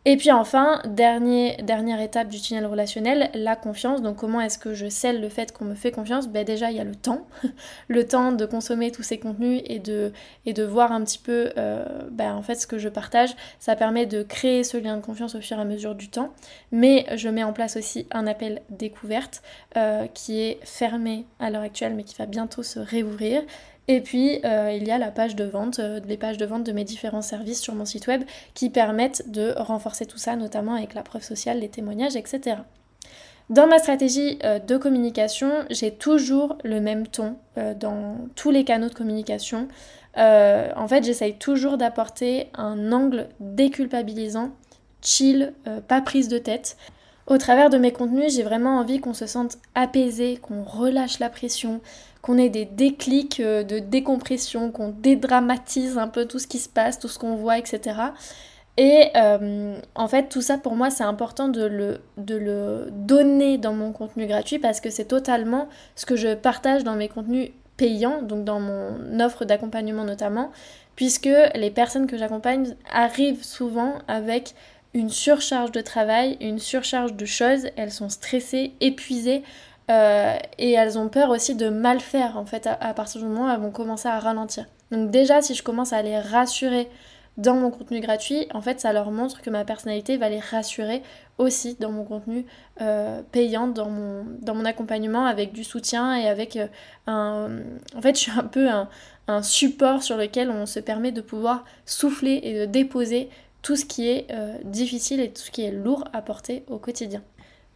Et 0.05 0.15
puis 0.15 0.31
enfin, 0.31 0.81
dernière 0.85 1.99
étape 1.99 2.29
du 2.29 2.39
tunnel 2.39 2.65
relationnel, 2.65 3.29
la 3.33 3.57
confiance. 3.57 4.01
Donc 4.01 4.15
comment 4.15 4.39
est-ce 4.39 4.57
que 4.57 4.73
je 4.73 4.87
scelle 4.87 5.19
le 5.19 5.27
fait 5.27 5.51
qu'on 5.51 5.65
me 5.65 5.75
fait 5.75 5.91
confiance? 5.91 6.29
Ben 6.29 6.45
Déjà, 6.45 6.71
il 6.71 6.77
y 6.77 6.79
a 6.79 6.85
le 6.85 6.95
temps. 6.95 7.27
le 7.89 8.07
temps 8.07 8.31
de 8.31 8.45
consommer 8.45 8.91
tous 8.91 9.03
ces 9.03 9.19
contenus 9.19 9.61
et 9.65 9.79
de, 9.79 10.13
et 10.45 10.53
de 10.53 10.63
voir 10.63 10.93
un 10.93 11.03
petit 11.03 11.19
peu 11.19 11.51
euh, 11.57 11.85
ben, 12.09 12.33
en 12.35 12.41
fait 12.41 12.55
ce 12.55 12.67
que 12.67 12.77
je 12.77 12.87
partage. 12.87 13.35
Ça 13.59 13.75
permet 13.75 14.05
de 14.05 14.23
créer 14.23 14.63
ce 14.63 14.77
lien 14.77 14.95
de 14.95 15.01
confiance 15.01 15.35
au 15.35 15.41
fur 15.41 15.57
et 15.57 15.61
à 15.61 15.65
mesure 15.65 15.93
du 15.93 16.07
temps. 16.07 16.33
Mais 16.71 17.05
je 17.17 17.27
mets 17.27 17.43
en 17.43 17.51
place 17.51 17.75
aussi 17.75 18.07
un 18.11 18.27
appel 18.27 18.61
découverte 18.69 19.41
euh, 19.75 20.07
qui 20.13 20.39
est 20.39 20.59
fermé 20.63 21.25
à 21.39 21.49
l'heure 21.49 21.63
actuelle 21.63 21.95
mais 21.95 22.03
qui 22.03 22.15
va 22.15 22.27
bientôt 22.27 22.63
se 22.63 22.79
réouvrir 22.79 23.43
et 23.87 24.01
puis, 24.01 24.39
euh, 24.43 24.71
il 24.75 24.85
y 24.85 24.91
a 24.91 24.97
la 24.97 25.11
page 25.11 25.35
de 25.35 25.45
vente, 25.45 25.79
euh, 25.79 26.01
les 26.05 26.17
pages 26.17 26.37
de 26.37 26.45
vente 26.45 26.65
de 26.65 26.73
mes 26.73 26.83
différents 26.83 27.21
services 27.21 27.61
sur 27.61 27.73
mon 27.73 27.85
site 27.85 28.07
web 28.07 28.23
qui 28.53 28.69
permettent 28.69 29.31
de 29.31 29.53
renforcer 29.57 30.05
tout 30.05 30.17
ça, 30.17 30.35
notamment 30.35 30.75
avec 30.75 30.93
la 30.93 31.03
preuve 31.03 31.23
sociale, 31.23 31.59
les 31.59 31.69
témoignages, 31.69 32.17
etc. 32.17 32.57
Dans 33.49 33.65
ma 33.65 33.79
stratégie 33.79 34.39
euh, 34.43 34.59
de 34.59 34.75
communication, 34.75 35.49
j'ai 35.69 35.91
toujours 35.91 36.57
le 36.63 36.81
même 36.81 37.07
ton 37.07 37.37
dans 37.79 38.17
tous 38.35 38.51
les 38.51 38.63
canaux 38.63 38.89
de 38.89 38.93
communication. 38.93 39.67
En 40.15 40.87
fait, 40.87 41.03
j'essaye 41.03 41.35
toujours 41.35 41.77
d'apporter 41.77 42.49
un 42.55 42.91
angle 42.91 43.29
déculpabilisant, 43.39 44.51
chill, 45.01 45.53
pas 45.87 46.01
prise 46.01 46.27
de 46.27 46.37
tête. 46.37 46.77
Au 47.27 47.37
travers 47.37 47.69
de 47.69 47.77
mes 47.77 47.91
contenus, 47.91 48.33
j'ai 48.35 48.43
vraiment 48.43 48.79
envie 48.79 48.99
qu'on 48.99 49.13
se 49.13 49.25
sente 49.25 49.57
apaisé, 49.75 50.37
qu'on 50.37 50.63
relâche 50.63 51.19
la 51.19 51.29
pression, 51.29 51.81
qu'on 52.27 52.37
ait 52.37 52.49
des 52.49 52.65
déclics 52.65 53.41
de 53.41 53.79
décompression, 53.79 54.69
qu'on 54.69 54.89
dédramatise 54.89 55.97
un 55.97 56.09
peu 56.09 56.25
tout 56.25 56.39
ce 56.39 56.47
qui 56.47 56.59
se 56.59 56.67
passe, 56.67 56.99
tout 56.99 57.07
ce 57.07 57.17
qu'on 57.17 57.35
voit, 57.35 57.57
etc. 57.57 57.95
Et 58.75 59.05
euh, 59.15 59.79
en 59.95 60.07
fait, 60.09 60.27
tout 60.27 60.41
ça 60.41 60.57
pour 60.57 60.75
moi, 60.75 60.89
c'est 60.89 61.05
important 61.05 61.47
de 61.47 61.65
le 61.65 62.91
donner 62.91 63.57
dans 63.57 63.73
mon 63.73 63.93
contenu 63.93 64.27
gratuit 64.27 64.59
parce 64.59 64.81
que 64.81 64.89
c'est 64.89 65.05
totalement 65.05 65.69
ce 65.95 66.05
que 66.05 66.17
je 66.17 66.35
partage 66.35 66.83
dans 66.83 66.95
mes 66.95 67.07
contenus 67.07 67.51
payants, 67.77 68.21
donc 68.21 68.43
dans 68.43 68.59
mon 68.59 69.21
offre 69.21 69.45
d'accompagnement 69.45 70.03
notamment, 70.03 70.51
puisque 70.97 71.29
les 71.55 71.71
personnes 71.71 72.07
que 72.07 72.17
j'accompagne 72.17 72.75
arrivent 72.91 73.43
souvent 73.43 73.93
avec 74.09 74.53
une 74.93 75.09
surcharge 75.09 75.71
de 75.71 75.79
travail, 75.79 76.37
une 76.41 76.59
surcharge 76.59 77.13
de 77.13 77.25
choses, 77.25 77.67
elles 77.77 77.91
sont 77.91 78.09
stressées, 78.09 78.73
épuisées. 78.81 79.43
Euh, 79.89 80.35
et 80.57 80.73
elles 80.73 80.97
ont 80.97 81.07
peur 81.07 81.29
aussi 81.29 81.55
de 81.55 81.69
mal 81.69 82.01
faire 82.01 82.37
en 82.37 82.45
fait 82.45 82.67
à, 82.67 82.93
partir 82.93 83.21
du 83.21 83.27
moment 83.27 83.47
où 83.47 83.53
elles 83.53 83.59
vont 83.59 83.71
commencer 83.71 84.09
à 84.09 84.19
ralentir. 84.19 84.65
Donc 84.91 85.11
déjà 85.11 85.41
si 85.41 85.55
je 85.55 85.63
commence 85.63 85.93
à 85.93 86.01
les 86.01 86.19
rassurer 86.19 86.89
dans 87.37 87.55
mon 87.55 87.69
contenu 87.69 87.99
gratuit, 87.99 88.47
en 88.51 88.61
fait, 88.61 88.79
ça 88.79 88.91
leur 88.93 89.11
montre 89.11 89.41
que 89.41 89.51
ma 89.51 89.63
personnalité 89.63 90.17
va 90.17 90.27
les 90.27 90.39
rassurer 90.39 91.03
aussi 91.37 91.77
dans 91.79 91.91
mon 91.91 92.03
contenu 92.03 92.47
euh, 92.81 93.21
payant, 93.31 93.67
dans 93.67 93.89
mon, 93.91 94.65
accompagnement 94.65 95.25
avec 95.25 95.53
du 95.53 95.63
soutien 95.63 96.15
et 96.15 96.27
avec 96.27 96.55
euh, 96.55 96.67
un... 97.05 97.59
En 97.95 98.01
fait, 98.01 98.15
je 98.15 98.21
suis 98.21 98.31
un 98.31 98.43
peu 98.43 98.67
un, 98.69 98.89
support 99.43 100.01
sur 100.01 100.17
lequel 100.17 100.49
on 100.49 100.65
se 100.65 100.79
permet 100.79 101.11
de 101.11 101.21
pouvoir 101.21 101.63
souffler 101.85 102.39
et 102.41 102.59
de 102.61 102.65
déposer 102.65 103.29
tout 103.61 103.75
ce 103.75 103.85
qui 103.85 104.07
est 104.07 104.27
difficile 104.63 105.19
et 105.19 105.29
tout 105.29 105.41
ce 105.41 105.51
qui 105.51 105.63
est 105.63 105.71
lourd 105.71 106.05
à 106.13 106.21
porter 106.21 106.63
au 106.69 106.77
quotidien. 106.77 107.21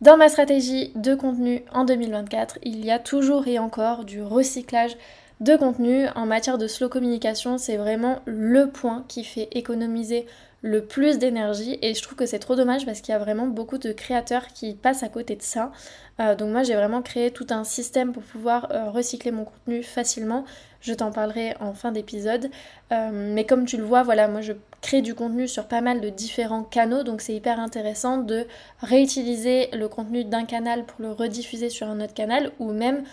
Dans 0.02 0.18
ma 0.18 0.30
stratégie 0.30 0.92
de 0.96 1.14
contenu 1.14 1.62
en 1.72 1.86
2024, 1.86 2.58
il 2.64 2.84
y 2.84 2.90
a 2.90 2.98
toujours 2.98 3.48
et 3.48 3.60
encore 3.60 4.04
du 4.04 4.24
recyclage 4.24 4.98
de 5.42 5.56
contenu. 5.56 6.08
En 6.16 6.26
matière 6.26 6.58
de 6.58 6.66
slow 6.66 6.90
communication, 6.90 7.60
c'est 7.60 7.78
vraiment 7.78 8.20
le 8.26 8.66
point 8.66 9.06
qui 9.08 9.24
fait 9.24 9.48
économiser 9.52 10.26
le 10.62 10.86
plus 10.86 11.18
d'énergie 11.18 11.78
et 11.82 11.94
je 11.94 12.02
trouve 12.02 12.16
que 12.16 12.26
c'est 12.26 12.40
trop 12.40 12.56
dommage 12.56 12.86
parce 12.86 13.02
qu'il 13.02 13.12
y 13.12 13.16
a 13.16 13.20
vraiment 13.20 13.48
beaucoup 13.48 13.78
de 13.78 13.92
créateurs 13.92 14.48
qui 14.48 14.76
passent 14.76 15.04
à 15.04 15.10
côté 15.10 15.36
de 15.36 15.42
ça. 15.42 15.72
Euh, 16.20 16.36
donc 16.36 16.52
moi 16.52 16.64
j'ai 16.64 16.76
vraiment 16.76 17.02
créé 17.02 17.32
tout 17.32 17.48
un 17.50 17.64
système 17.64 18.12
pour 18.12 18.24
pouvoir 18.24 18.72
euh, 18.72 18.92
recycler 18.92 19.32
mon 19.32 19.46
contenu 19.46 19.82
facilement. 19.82 20.46
Je 20.82 20.94
t'en 20.94 21.12
parlerai 21.12 21.56
en 21.60 21.74
fin 21.74 21.92
d'épisode. 21.92 22.50
Euh, 22.92 23.10
mais 23.12 23.46
comme 23.46 23.66
tu 23.66 23.78
le 23.78 23.84
vois, 23.84 24.04
voilà, 24.04 24.28
moi 24.28 24.42
je 24.42 24.54
crée 24.82 25.02
du 25.02 25.16
contenu 25.16 25.48
sur 25.48 25.66
pas 25.66 25.82
mal 25.82 26.02
de 26.02 26.10
différents 26.10 26.64
canaux, 26.64 27.04
donc 27.04 27.22
c'est 27.22 27.34
hyper 27.34 27.60
intéressant 27.60 28.18
de 28.18 28.48
réutiliser 28.82 29.70
le 29.74 29.88
contenu 29.88 30.24
d'un 30.26 30.46
canal 30.46 30.86
pour 30.86 31.02
le 31.02 31.12
rediffuser 31.12 31.70
sur 31.70 31.88
un 31.88 32.02
autre 32.02 32.14
canal 32.14 32.52
ou 32.60 32.72
même 32.72 33.04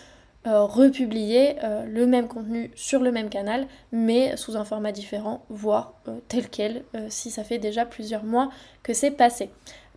euh, 0.49 0.65
republier 0.65 1.57
euh, 1.63 1.85
le 1.85 2.07
même 2.07 2.27
contenu 2.27 2.71
sur 2.75 3.03
le 3.03 3.13
même 3.13 3.29
canal, 3.29 3.67
mais 3.93 4.35
sous 4.39 4.57
un 4.57 4.65
format 4.65 4.93
différent, 4.93 5.45
voire 5.51 5.93
euh, 6.09 6.21
tel 6.29 6.49
quel, 6.49 6.85
si 7.11 7.31
ça 7.31 7.45
fait 7.45 7.59
déjà 7.59 7.85
plusieurs 7.85 8.25
mois 8.25 8.49
que 8.83 8.95
c'est 8.95 9.11
passé. 9.11 9.51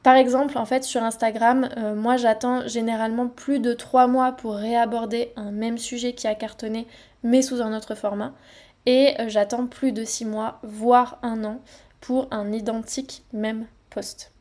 Par 0.03 0.15
exemple, 0.15 0.57
en 0.57 0.65
fait, 0.65 0.83
sur 0.83 1.03
Instagram, 1.03 1.69
moi 1.95 2.17
j'attends 2.17 2.67
généralement 2.67 3.27
plus 3.27 3.59
de 3.59 3.73
trois 3.73 4.07
mois 4.07 4.31
pour 4.31 4.55
réaborder 4.55 5.31
un 5.35 5.51
même 5.51 5.77
sujet 5.77 6.13
qui 6.13 6.27
a 6.27 6.33
cartonné, 6.33 6.87
mais 7.23 7.43
sous 7.43 7.61
un 7.61 7.77
autre 7.77 7.93
format. 7.93 8.33
Et 8.87 9.13
j'attends 9.27 9.67
plus 9.67 9.91
de 9.91 10.03
six 10.03 10.25
mois, 10.25 10.59
voire 10.63 11.19
un 11.21 11.43
an, 11.43 11.61
pour 11.99 12.27
un 12.31 12.51
identique 12.51 13.23
même 13.31 13.67
post. 13.91 14.31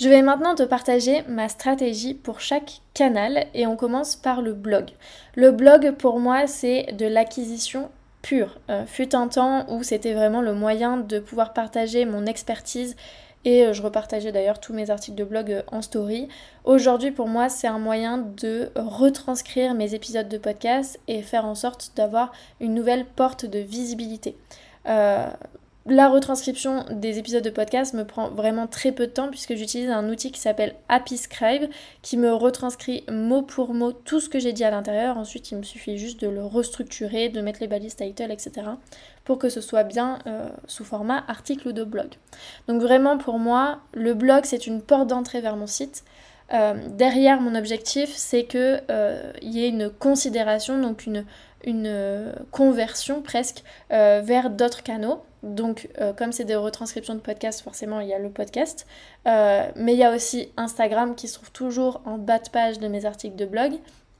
Je 0.00 0.08
vais 0.08 0.22
maintenant 0.22 0.54
te 0.54 0.62
partager 0.62 1.24
ma 1.26 1.48
stratégie 1.48 2.14
pour 2.14 2.38
chaque 2.38 2.82
canal 2.94 3.46
et 3.52 3.66
on 3.66 3.74
commence 3.74 4.14
par 4.14 4.42
le 4.42 4.52
blog. 4.52 4.90
Le 5.34 5.50
blog 5.50 5.90
pour 5.98 6.20
moi 6.20 6.46
c'est 6.46 6.92
de 6.92 7.04
l'acquisition 7.04 7.90
pure. 8.22 8.60
Euh, 8.70 8.86
fut 8.86 9.16
un 9.16 9.26
temps 9.26 9.66
où 9.68 9.82
c'était 9.82 10.14
vraiment 10.14 10.40
le 10.40 10.54
moyen 10.54 10.98
de 10.98 11.18
pouvoir 11.18 11.52
partager 11.52 12.04
mon 12.04 12.26
expertise 12.26 12.94
et 13.44 13.64
euh, 13.64 13.72
je 13.72 13.82
repartageais 13.82 14.30
d'ailleurs 14.30 14.60
tous 14.60 14.72
mes 14.72 14.88
articles 14.90 15.16
de 15.16 15.24
blog 15.24 15.50
euh, 15.50 15.62
en 15.72 15.82
story. 15.82 16.28
Aujourd'hui 16.62 17.10
pour 17.10 17.26
moi 17.26 17.48
c'est 17.48 17.66
un 17.66 17.80
moyen 17.80 18.18
de 18.18 18.70
retranscrire 18.76 19.74
mes 19.74 19.94
épisodes 19.94 20.28
de 20.28 20.38
podcast 20.38 21.00
et 21.08 21.22
faire 21.22 21.44
en 21.44 21.56
sorte 21.56 21.90
d'avoir 21.96 22.30
une 22.60 22.72
nouvelle 22.72 23.04
porte 23.04 23.46
de 23.46 23.58
visibilité 23.58 24.36
la 25.90 26.08
retranscription 26.08 26.84
des 26.90 27.18
épisodes 27.18 27.44
de 27.44 27.50
podcast 27.50 27.94
me 27.94 28.04
prend 28.04 28.30
vraiment 28.30 28.66
très 28.66 28.92
peu 28.92 29.06
de 29.06 29.12
temps 29.12 29.28
puisque 29.28 29.54
j'utilise 29.54 29.90
un 29.90 30.08
outil 30.08 30.32
qui 30.32 30.40
s'appelle 30.40 30.74
Happy 30.88 31.16
Scribe 31.16 31.70
qui 32.02 32.16
me 32.16 32.32
retranscrit 32.32 33.04
mot 33.10 33.42
pour 33.42 33.74
mot 33.74 33.92
tout 33.92 34.20
ce 34.20 34.28
que 34.28 34.38
j'ai 34.38 34.52
dit 34.52 34.64
à 34.64 34.70
l'intérieur. 34.70 35.16
Ensuite, 35.16 35.50
il 35.50 35.58
me 35.58 35.62
suffit 35.62 35.96
juste 35.96 36.20
de 36.20 36.28
le 36.28 36.44
restructurer, 36.44 37.28
de 37.28 37.40
mettre 37.40 37.60
les 37.60 37.68
balises 37.68 37.96
title, 37.96 38.30
etc. 38.30 38.66
pour 39.24 39.38
que 39.38 39.48
ce 39.48 39.60
soit 39.60 39.84
bien 39.84 40.18
euh, 40.26 40.48
sous 40.66 40.84
format 40.84 41.24
article 41.28 41.68
ou 41.68 41.72
de 41.72 41.84
blog. 41.84 42.08
Donc 42.66 42.82
vraiment 42.82 43.16
pour 43.16 43.38
moi, 43.38 43.80
le 43.92 44.14
blog 44.14 44.44
c'est 44.44 44.66
une 44.66 44.82
porte 44.82 45.08
d'entrée 45.08 45.40
vers 45.40 45.56
mon 45.56 45.66
site. 45.66 46.04
Euh, 46.52 46.74
derrière 46.88 47.40
mon 47.40 47.54
objectif, 47.54 48.10
c'est 48.16 48.44
qu'il 48.44 48.82
euh, 48.90 49.32
y 49.42 49.64
ait 49.64 49.68
une 49.68 49.90
considération, 49.90 50.80
donc 50.80 51.06
une, 51.06 51.24
une 51.64 52.32
conversion 52.50 53.22
presque 53.22 53.62
vers 53.90 54.50
d'autres 54.50 54.82
canaux. 54.82 55.22
Donc, 55.42 55.88
euh, 56.00 56.12
comme 56.12 56.32
c'est 56.32 56.44
des 56.44 56.56
retranscriptions 56.56 57.14
de 57.14 57.20
podcasts, 57.20 57.60
forcément, 57.60 58.00
il 58.00 58.08
y 58.08 58.14
a 58.14 58.18
le 58.18 58.30
podcast. 58.30 58.86
Euh, 59.26 59.68
mais 59.76 59.94
il 59.94 59.98
y 59.98 60.04
a 60.04 60.14
aussi 60.14 60.50
Instagram 60.56 61.14
qui 61.14 61.28
se 61.28 61.34
trouve 61.34 61.52
toujours 61.52 62.00
en 62.04 62.18
bas 62.18 62.38
de 62.38 62.48
page 62.50 62.78
de 62.78 62.88
mes 62.88 63.04
articles 63.04 63.36
de 63.36 63.46
blog. 63.46 63.74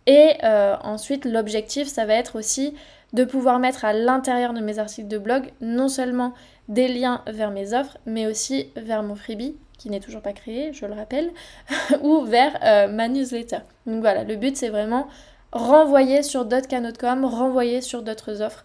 Et 0.07 0.35
euh, 0.45 0.77
ensuite, 0.83 1.25
l'objectif, 1.25 1.89
ça 1.89 2.07
va 2.07 2.15
être 2.15 2.39
aussi 2.39 2.75
de 3.13 3.25
pouvoir 3.25 3.59
mettre 3.59 3.85
à 3.85 3.93
l'intérieur 3.93 4.53
de 4.53 4.61
mes 4.61 4.79
articles 4.79 5.09
de 5.09 5.19
blog 5.19 5.51
non 5.61 5.89
seulement 5.89 6.35
des 6.69 6.89
liens 6.89 7.23
vers 7.27 7.51
mes 7.51 7.75
offres, 7.75 7.99
mais 8.07 8.27
aussi 8.27 8.71
vers 8.77 9.03
mon 9.03 9.15
freebie, 9.15 9.57
qui 9.79 9.91
n'est 9.91 10.01
toujours 10.01 10.23
pas 10.23 10.33
créé, 10.33 10.73
je 10.73 10.87
le 10.87 10.93
rappelle, 10.93 11.31
ou 12.03 12.23
vers 12.25 12.59
ma 12.91 13.09
newsletter. 13.09 13.61
Donc 13.87 14.01
voilà, 14.01 14.25
le 14.25 14.37
but, 14.37 14.57
c'est 14.57 14.69
vraiment 14.69 15.09
renvoyer 15.53 16.23
sur 16.23 16.45
d'autres 16.45 16.69
canaux 16.69 16.93
de 16.93 16.99
com, 16.99 17.25
renvoyer 17.25 17.81
sur 17.81 18.03
d'autres 18.03 18.43
offres 18.43 18.65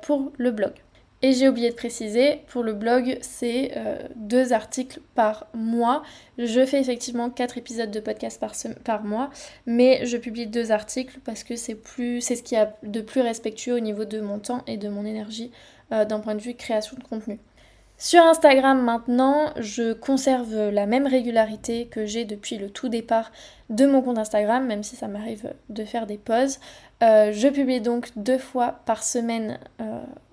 pour 0.00 0.32
le 0.38 0.50
blog. 0.50 0.72
Et 1.22 1.32
j'ai 1.32 1.48
oublié 1.48 1.70
de 1.70 1.74
préciser, 1.74 2.42
pour 2.48 2.62
le 2.62 2.74
blog, 2.74 3.18
c'est 3.22 3.72
euh, 3.76 3.96
deux 4.16 4.52
articles 4.52 5.00
par 5.14 5.46
mois. 5.54 6.02
Je 6.36 6.66
fais 6.66 6.78
effectivement 6.78 7.30
quatre 7.30 7.56
épisodes 7.56 7.90
de 7.90 8.00
podcast 8.00 8.42
par, 8.84 9.02
mois, 9.02 9.30
mais 9.64 10.04
je 10.04 10.18
publie 10.18 10.46
deux 10.46 10.72
articles 10.72 11.18
parce 11.24 11.42
que 11.42 11.56
c'est 11.56 11.74
ce 11.82 12.42
qui 12.42 12.54
a 12.54 12.76
de 12.82 13.00
plus 13.00 13.22
respectueux 13.22 13.74
au 13.74 13.80
niveau 13.80 14.04
de 14.04 14.20
mon 14.20 14.38
temps 14.38 14.62
et 14.66 14.76
de 14.76 14.90
mon 14.90 15.06
énergie 15.06 15.50
euh, 15.92 16.04
d'un 16.04 16.20
point 16.20 16.34
de 16.34 16.42
vue 16.42 16.54
création 16.54 16.96
de 16.98 17.02
contenu. 17.02 17.38
Sur 17.98 18.20
Instagram 18.20 18.82
maintenant, 18.82 19.54
je 19.56 19.94
conserve 19.94 20.68
la 20.68 20.84
même 20.84 21.06
régularité 21.06 21.86
que 21.86 22.04
j'ai 22.04 22.26
depuis 22.26 22.58
le 22.58 22.68
tout 22.68 22.90
départ 22.90 23.32
de 23.70 23.86
mon 23.86 24.02
compte 24.02 24.18
Instagram, 24.18 24.66
même 24.66 24.82
si 24.82 24.96
ça 24.96 25.08
m'arrive 25.08 25.54
de 25.70 25.84
faire 25.86 26.06
des 26.06 26.18
pauses. 26.18 26.58
Euh, 27.02 27.32
je 27.32 27.48
publie 27.48 27.80
donc 27.80 28.10
deux 28.16 28.38
fois 28.38 28.80
par 28.86 29.02
semaine 29.02 29.58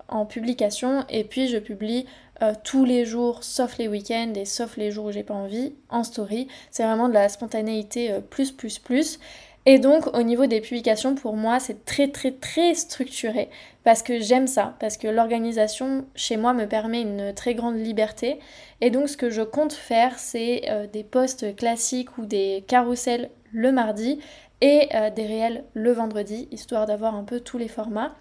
en 0.08 0.26
publication 0.26 1.04
et 1.08 1.24
puis 1.24 1.48
je 1.48 1.58
publie 1.58 2.06
euh, 2.42 2.52
tous 2.64 2.84
les 2.84 3.04
jours 3.04 3.44
sauf 3.44 3.78
les 3.78 3.88
week-ends 3.88 4.32
et 4.34 4.44
sauf 4.44 4.76
les 4.76 4.90
jours 4.90 5.06
où 5.06 5.12
j'ai 5.12 5.22
pas 5.22 5.34
envie 5.34 5.74
en 5.88 6.02
story. 6.02 6.48
C'est 6.70 6.82
vraiment 6.82 7.08
de 7.08 7.14
la 7.14 7.28
spontanéité 7.28 8.10
euh, 8.10 8.20
plus 8.20 8.50
plus 8.52 8.78
plus. 8.78 9.18
Et 9.66 9.78
donc 9.78 10.14
au 10.14 10.22
niveau 10.22 10.46
des 10.46 10.60
publications 10.60 11.14
pour 11.14 11.36
moi 11.36 11.58
c'est 11.58 11.84
très 11.84 12.08
très 12.08 12.32
très 12.32 12.74
structuré 12.74 13.48
parce 13.82 14.02
que 14.02 14.20
j'aime 14.20 14.46
ça, 14.46 14.74
parce 14.80 14.96
que 14.96 15.08
l'organisation 15.08 16.06
chez 16.14 16.36
moi 16.36 16.52
me 16.52 16.66
permet 16.66 17.02
une 17.02 17.32
très 17.34 17.54
grande 17.54 17.78
liberté. 17.78 18.40
Et 18.80 18.90
donc 18.90 19.08
ce 19.08 19.16
que 19.16 19.30
je 19.30 19.42
compte 19.42 19.72
faire 19.72 20.18
c'est 20.18 20.62
euh, 20.68 20.86
des 20.86 21.04
posts 21.04 21.54
classiques 21.56 22.18
ou 22.18 22.26
des 22.26 22.64
carousels 22.66 23.30
le 23.52 23.70
mardi 23.70 24.18
et 24.64 24.88
des 25.14 25.26
réels 25.26 25.64
le 25.74 25.92
vendredi, 25.92 26.48
histoire 26.50 26.86
d'avoir 26.86 27.14
un 27.14 27.24
peu 27.24 27.40
tous 27.40 27.58
les 27.58 27.68
formats. 27.68 28.14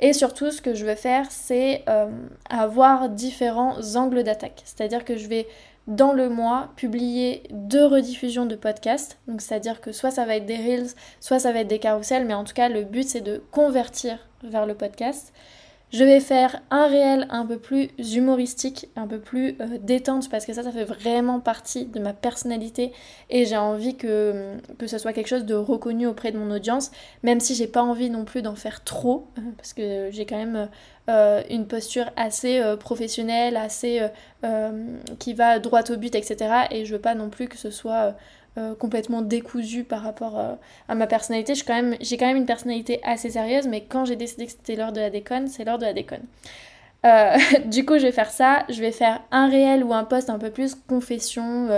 Et 0.00 0.14
surtout, 0.14 0.50
ce 0.50 0.62
que 0.62 0.74
je 0.74 0.86
veux 0.86 0.94
faire, 0.94 1.26
c'est 1.30 1.84
euh, 1.88 2.08
avoir 2.48 3.10
différents 3.10 3.76
angles 3.96 4.22
d'attaque. 4.22 4.62
C'est-à-dire 4.64 5.04
que 5.04 5.18
je 5.18 5.28
vais, 5.28 5.46
dans 5.86 6.14
le 6.14 6.30
mois, 6.30 6.70
publier 6.76 7.42
deux 7.50 7.84
rediffusions 7.84 8.46
de 8.46 8.56
podcasts. 8.56 9.18
Donc, 9.28 9.42
c'est-à-dire 9.42 9.82
que 9.82 9.92
soit 9.92 10.10
ça 10.10 10.24
va 10.24 10.36
être 10.36 10.46
des 10.46 10.56
reels, 10.56 10.88
soit 11.20 11.38
ça 11.38 11.52
va 11.52 11.60
être 11.60 11.68
des 11.68 11.78
carousels, 11.78 12.24
mais 12.24 12.34
en 12.34 12.44
tout 12.44 12.54
cas, 12.54 12.70
le 12.70 12.84
but, 12.84 13.06
c'est 13.06 13.20
de 13.20 13.42
convertir 13.50 14.18
vers 14.42 14.64
le 14.64 14.74
podcast. 14.74 15.34
Je 15.92 16.04
vais 16.04 16.20
faire 16.20 16.62
un 16.70 16.86
réel 16.86 17.26
un 17.30 17.44
peu 17.44 17.58
plus 17.58 17.90
humoristique, 17.98 18.88
un 18.94 19.08
peu 19.08 19.18
plus 19.18 19.56
euh, 19.60 19.78
détente 19.80 20.30
parce 20.30 20.46
que 20.46 20.52
ça, 20.52 20.62
ça 20.62 20.70
fait 20.70 20.84
vraiment 20.84 21.40
partie 21.40 21.86
de 21.86 21.98
ma 21.98 22.12
personnalité 22.12 22.92
et 23.28 23.44
j'ai 23.44 23.56
envie 23.56 23.96
que, 23.96 24.56
que 24.78 24.86
ce 24.86 24.98
soit 24.98 25.12
quelque 25.12 25.26
chose 25.26 25.44
de 25.44 25.54
reconnu 25.54 26.06
auprès 26.06 26.30
de 26.30 26.38
mon 26.38 26.54
audience, 26.54 26.92
même 27.24 27.40
si 27.40 27.56
j'ai 27.56 27.66
pas 27.66 27.82
envie 27.82 28.08
non 28.08 28.24
plus 28.24 28.40
d'en 28.40 28.54
faire 28.54 28.84
trop 28.84 29.26
euh, 29.38 29.42
parce 29.56 29.72
que 29.72 30.10
j'ai 30.12 30.26
quand 30.26 30.38
même 30.38 30.68
euh, 31.08 31.42
une 31.50 31.66
posture 31.66 32.10
assez 32.16 32.62
professionnelle, 32.78 33.56
assez 33.56 34.00
qui 35.18 35.34
va 35.34 35.58
droit 35.58 35.82
au 35.90 35.96
but, 35.96 36.14
etc. 36.14 36.66
Et 36.70 36.84
je 36.86 36.94
veux 36.94 37.00
pas 37.00 37.14
non 37.14 37.30
plus 37.30 37.48
que 37.48 37.58
ce 37.58 37.70
soit 37.70 38.14
euh, 38.58 38.74
complètement 38.74 39.22
décousu 39.22 39.84
par 39.84 40.02
rapport 40.02 40.36
euh, 40.36 40.54
à 40.88 40.96
ma 40.96 41.06
personnalité. 41.06 41.54
J'ai 41.54 41.64
quand, 41.64 41.80
même, 41.80 41.96
quand 41.98 42.26
même 42.26 42.36
une 42.36 42.46
personnalité 42.46 43.00
assez 43.04 43.30
sérieuse, 43.30 43.68
mais 43.68 43.84
quand 43.88 44.04
j'ai 44.04 44.16
décidé 44.16 44.46
que 44.46 44.50
c'était 44.50 44.74
l'heure 44.74 44.92
de 44.92 45.00
la 45.00 45.08
déconne, 45.08 45.46
c'est 45.46 45.64
l'heure 45.64 45.78
de 45.78 45.84
la 45.84 45.92
déconne. 45.92 46.24
Euh, 47.06 47.36
du 47.66 47.84
coup, 47.84 47.98
je 47.98 48.06
vais 48.06 48.12
faire 48.12 48.30
ça. 48.30 48.64
Je 48.68 48.80
vais 48.80 48.90
faire 48.90 49.22
un 49.30 49.48
réel 49.48 49.84
ou 49.84 49.94
un 49.94 50.02
post 50.02 50.30
un 50.30 50.38
peu 50.38 50.50
plus 50.50 50.74
confession 50.74 51.68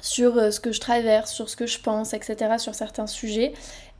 sur 0.00 0.52
ce 0.52 0.58
que 0.58 0.72
je 0.72 0.80
traverse, 0.80 1.30
sur 1.32 1.48
ce 1.48 1.54
que 1.54 1.66
je 1.66 1.78
pense, 1.78 2.12
etc., 2.12 2.54
sur 2.58 2.74
certains 2.74 3.06
sujets. 3.06 3.52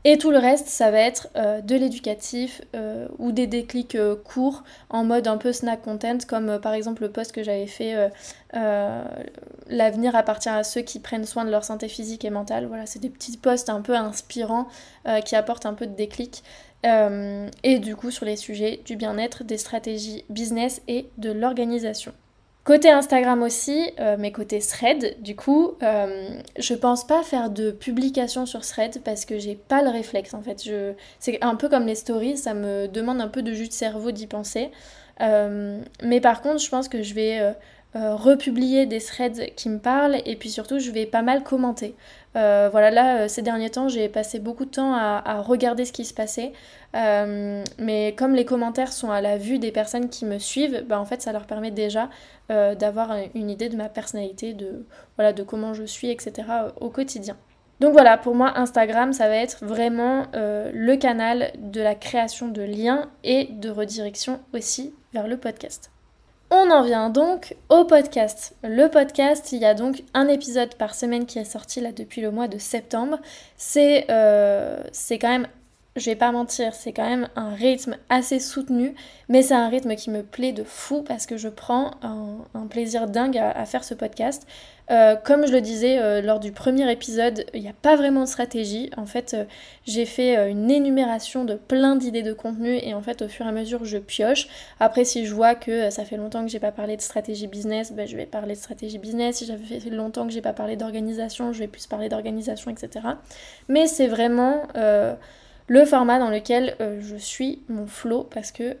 Et 0.03 0.17
tout 0.17 0.31
le 0.31 0.39
reste, 0.39 0.67
ça 0.67 0.89
va 0.89 0.99
être 0.99 1.27
euh, 1.35 1.61
de 1.61 1.75
l'éducatif 1.75 2.61
euh, 2.75 3.07
ou 3.19 3.31
des 3.31 3.45
déclics 3.45 3.93
euh, 3.93 4.15
courts 4.15 4.63
en 4.89 5.03
mode 5.03 5.27
un 5.27 5.37
peu 5.37 5.53
snack 5.53 5.83
content, 5.83 6.17
comme 6.27 6.59
par 6.59 6.73
exemple 6.73 7.03
le 7.03 7.11
post 7.11 7.31
que 7.31 7.43
j'avais 7.43 7.67
fait 7.67 7.95
L'avenir 9.67 10.15
appartient 10.15 10.49
à 10.49 10.63
ceux 10.63 10.81
qui 10.81 10.99
prennent 10.99 11.25
soin 11.25 11.45
de 11.45 11.51
leur 11.51 11.63
santé 11.63 11.87
physique 11.87 12.25
et 12.25 12.29
mentale. 12.29 12.65
Voilà, 12.65 12.85
c'est 12.85 12.99
des 12.99 13.09
petits 13.09 13.37
posts 13.37 13.69
un 13.69 13.81
peu 13.81 13.95
inspirants 13.95 14.67
qui 15.25 15.35
apportent 15.35 15.65
un 15.65 15.73
peu 15.73 15.87
de 15.87 15.95
déclic. 15.95 16.43
et 16.83 17.79
du 17.79 17.95
coup, 17.95 18.11
sur 18.11 18.25
les 18.25 18.35
sujets 18.35 18.81
du 18.85 18.95
bien-être, 18.97 19.43
des 19.43 19.57
stratégies 19.57 20.25
business 20.29 20.81
et 20.87 21.09
de 21.17 21.31
l'organisation. 21.31 22.13
Côté 22.63 22.91
Instagram 22.91 23.41
aussi, 23.41 23.89
euh, 23.99 24.17
mais 24.19 24.31
côté 24.31 24.59
thread, 24.59 25.19
du 25.19 25.35
coup, 25.35 25.71
euh, 25.81 26.29
je 26.59 26.75
pense 26.75 27.07
pas 27.07 27.23
faire 27.23 27.49
de 27.49 27.71
publication 27.71 28.45
sur 28.45 28.61
thread 28.61 29.01
parce 29.03 29.25
que 29.25 29.39
j'ai 29.39 29.55
pas 29.55 29.81
le 29.81 29.89
réflexe 29.89 30.35
en 30.35 30.43
fait. 30.43 30.69
C'est 31.17 31.43
un 31.43 31.55
peu 31.55 31.69
comme 31.69 31.87
les 31.87 31.95
stories, 31.95 32.37
ça 32.37 32.53
me 32.53 32.87
demande 32.87 33.19
un 33.19 33.29
peu 33.29 33.41
de 33.41 33.51
jus 33.53 33.67
de 33.67 33.73
cerveau 33.73 34.11
d'y 34.11 34.27
penser. 34.27 34.69
Euh, 35.21 35.81
mais 36.03 36.21
par 36.21 36.43
contre, 36.43 36.59
je 36.59 36.69
pense 36.69 36.87
que 36.87 37.01
je 37.01 37.15
vais 37.15 37.55
republier 37.95 38.85
des 38.85 39.01
threads 39.01 39.55
qui 39.55 39.67
me 39.67 39.79
parlent 39.79 40.21
et 40.25 40.35
puis 40.35 40.51
surtout, 40.51 40.77
je 40.77 40.91
vais 40.91 41.07
pas 41.07 41.23
mal 41.23 41.41
commenter. 41.43 41.95
Euh, 42.35 42.69
voilà, 42.71 42.91
là, 42.91 43.17
euh, 43.17 43.27
ces 43.27 43.41
derniers 43.41 43.69
temps, 43.69 43.89
j'ai 43.89 44.07
passé 44.07 44.39
beaucoup 44.39 44.65
de 44.65 44.71
temps 44.71 44.93
à, 44.93 45.41
regarder 45.41 45.85
ce 45.85 45.91
qui 45.91 46.05
se 46.05 46.13
passait. 46.13 46.53
Euh, 46.95 47.63
mais 47.77 48.15
comme 48.17 48.33
les 48.33 48.45
commentaires 48.45 48.93
sont 48.93 49.11
à 49.11 49.21
la 49.21 49.37
vue 49.37 49.59
des 49.59 49.71
personnes 49.71 50.09
qui 50.09 50.25
me 50.25 50.39
suivent, 50.39 50.85
bah, 50.87 50.99
en 50.99 51.05
fait, 51.05 51.21
ça 51.21 51.31
leur 51.31 51.45
permet 51.45 51.71
déjà 51.71 52.09
d'avoir 52.49 53.15
une 53.33 53.49
idée 53.49 53.69
de 53.69 53.77
ma 53.77 53.87
personnalité, 53.87 54.53
de, 54.53 54.85
voilà, 55.15 55.31
de 55.31 55.41
comment 55.41 55.73
je 55.73 55.85
suis, 55.85 56.09
etc. 56.09 56.49
au 56.81 56.89
quotidien. 56.89 57.37
Donc 57.79 57.93
voilà, 57.93 58.17
pour 58.17 58.35
moi, 58.35 58.51
Instagram, 58.57 59.13
ça 59.13 59.29
va 59.29 59.37
être 59.37 59.63
vraiment 59.63 60.25
le 60.33 60.95
canal 60.97 61.53
de 61.57 61.79
la 61.79 61.95
création 61.95 62.49
de 62.49 62.61
liens 62.61 63.09
et 63.23 63.45
de 63.45 63.69
redirection 63.69 64.41
aussi 64.53 64.93
vers 65.13 65.29
le 65.29 65.37
podcast. 65.37 65.91
On 66.53 66.69
en 66.69 66.83
vient 66.83 67.09
donc 67.09 67.55
au 67.69 67.85
podcast. 67.85 68.57
Le 68.61 68.89
podcast, 68.89 69.53
il 69.53 69.59
y 69.59 69.65
a 69.65 69.73
donc 69.73 70.03
un 70.13 70.27
épisode 70.27 70.75
par 70.75 70.93
semaine 70.93 71.25
qui 71.25 71.39
est 71.39 71.45
sorti 71.45 71.79
là 71.79 71.93
depuis 71.93 72.19
le 72.19 72.29
mois 72.29 72.49
de 72.49 72.57
septembre. 72.57 73.19
C'est 73.55 74.05
euh, 74.11 74.83
quand 75.11 75.29
même, 75.29 75.47
je 75.97 76.05
vais 76.05 76.15
pas 76.15 76.31
mentir, 76.31 76.73
c'est 76.73 76.93
quand 76.93 77.07
même 77.07 77.27
un 77.35 77.53
rythme 77.53 77.97
assez 78.07 78.39
soutenu, 78.39 78.95
mais 79.27 79.41
c'est 79.41 79.53
un 79.53 79.67
rythme 79.67 79.95
qui 79.95 80.09
me 80.09 80.23
plaît 80.23 80.53
de 80.53 80.63
fou 80.63 81.03
parce 81.03 81.25
que 81.25 81.35
je 81.35 81.49
prends 81.49 81.91
un, 82.01 82.67
plaisir 82.67 83.07
dingue 83.07 83.37
à, 83.37 83.65
faire 83.65 83.83
ce 83.83 83.93
podcast. 83.93 84.47
Euh, 84.89 85.15
comme 85.17 85.45
je 85.45 85.51
le 85.51 85.59
disais 85.59 85.99
euh, 85.99 86.21
lors 86.21 86.39
du 86.39 86.53
premier 86.53 86.89
épisode, 86.89 87.45
il 87.53 87.61
n'y 87.61 87.67
a 87.67 87.73
pas 87.73 87.97
vraiment 87.97 88.21
de 88.21 88.27
stratégie. 88.27 88.89
En 88.95 89.05
fait, 89.05 89.33
euh, 89.33 89.43
j'ai 89.85 90.05
fait 90.05 90.49
une 90.49 90.71
énumération 90.71 91.43
de 91.43 91.55
plein 91.55 91.97
d'idées 91.97 92.23
de 92.23 92.33
contenu 92.33 92.77
et 92.81 92.93
en 92.93 93.01
fait, 93.01 93.21
au 93.21 93.27
fur 93.27 93.45
et 93.45 93.49
à 93.49 93.51
mesure, 93.51 93.83
je 93.83 93.97
pioche. 93.97 94.47
Après, 94.79 95.03
si 95.03 95.25
je 95.25 95.33
vois 95.33 95.55
que 95.55 95.89
ça 95.89 96.05
fait 96.05 96.17
longtemps 96.17 96.45
que 96.45 96.51
j'ai 96.51 96.59
pas 96.59 96.71
parlé 96.71 96.95
de 96.95 97.01
stratégie 97.01 97.47
business, 97.47 97.91
ben, 97.91 98.07
je 98.07 98.15
vais 98.15 98.25
parler 98.25 98.55
de 98.55 98.59
stratégie 98.59 98.97
business. 98.97 99.37
Si 99.37 99.45
j'avais 99.45 99.79
fait 99.79 99.89
longtemps 99.89 100.25
que 100.25 100.31
j'ai 100.31 100.41
pas 100.41 100.53
parlé 100.53 100.77
d'organisation, 100.77 101.51
je 101.51 101.59
vais 101.59 101.67
plus 101.67 101.87
parler 101.87 102.07
d'organisation, 102.07 102.71
etc. 102.71 103.05
Mais 103.67 103.87
c'est 103.87 104.07
vraiment 104.07 104.63
le 105.71 105.85
format 105.85 106.19
dans 106.19 106.29
lequel 106.29 106.75
euh, 106.81 106.99
je 107.01 107.15
suis 107.15 107.61
mon 107.69 107.87
flow 107.87 108.27
parce 108.29 108.51
que 108.51 108.63
euh, 108.63 108.75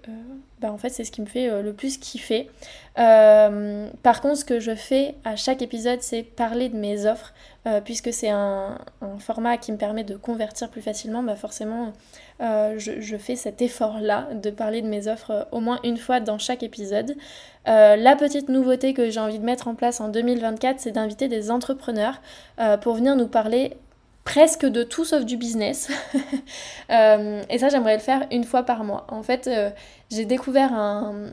bah, 0.59 0.73
en 0.73 0.77
fait 0.77 0.89
c'est 0.89 1.05
ce 1.05 1.11
qui 1.13 1.21
me 1.21 1.25
fait 1.25 1.49
euh, 1.49 1.61
le 1.61 1.71
plus 1.71 1.97
kiffer. 1.97 2.49
par 2.95 4.19
contre 4.19 4.35
ce 4.35 4.43
que 4.43 4.59
je 4.59 4.75
fais 4.75 5.15
à 5.23 5.37
chaque 5.37 5.61
épisode 5.61 6.01
c'est 6.01 6.21
parler 6.21 6.67
de 6.67 6.75
mes 6.75 7.05
offres 7.05 7.33
puisque 7.85 8.11
c'est 8.11 8.29
un, 8.29 8.79
format 9.19 9.55
qui 9.55 9.71
me 9.71 9.77
permet 9.77 10.03
de 10.03 10.17
convertir 10.17 10.69
plus 10.69 10.81
facilement 10.81 11.23
bah 11.23 11.35
forcément 11.35 11.93
je, 12.41 12.99
je, 12.99 13.17
fais 13.17 13.37
cet 13.37 13.61
effort 13.61 14.01
là 14.01 14.27
de 14.33 14.49
parler 14.49 14.81
de 14.81 14.87
mes 14.87 15.07
offres 15.07 15.47
au 15.51 15.61
moins 15.61 15.79
une 15.85 15.97
fois 15.97 16.19
dans 16.19 16.39
chaque 16.39 16.63
épisode. 16.63 17.15
la 17.65 18.15
petite 18.17 18.49
nouveauté 18.49 18.93
que 18.93 19.09
j'ai 19.09 19.21
envie 19.21 19.39
de 19.39 19.45
mettre 19.45 19.69
en 19.69 19.75
place 19.75 20.01
en 20.01 20.09
2024 20.09 20.81
c'est 20.81 20.91
d'inviter 20.91 21.29
des 21.29 21.51
entrepreneurs 21.51 22.19
pour 22.81 22.95
venir 22.95 23.15
nous 23.15 23.27
parler 23.29 23.77
presque 24.23 24.65
de 24.65 24.83
tout 24.83 25.05
sauf 25.05 25.25
du 25.25 25.37
business. 25.37 25.89
Euh, 26.89 27.41
et 27.49 27.57
ça, 27.57 27.69
j'aimerais 27.69 27.95
le 27.95 28.01
faire 28.01 28.27
une 28.31 28.43
fois 28.43 28.63
par 28.63 28.83
mois. 28.83 29.05
En 29.07 29.23
fait, 29.23 29.47
euh, 29.47 29.69
j'ai 30.11 30.25
découvert 30.25 30.73
un... 30.73 31.29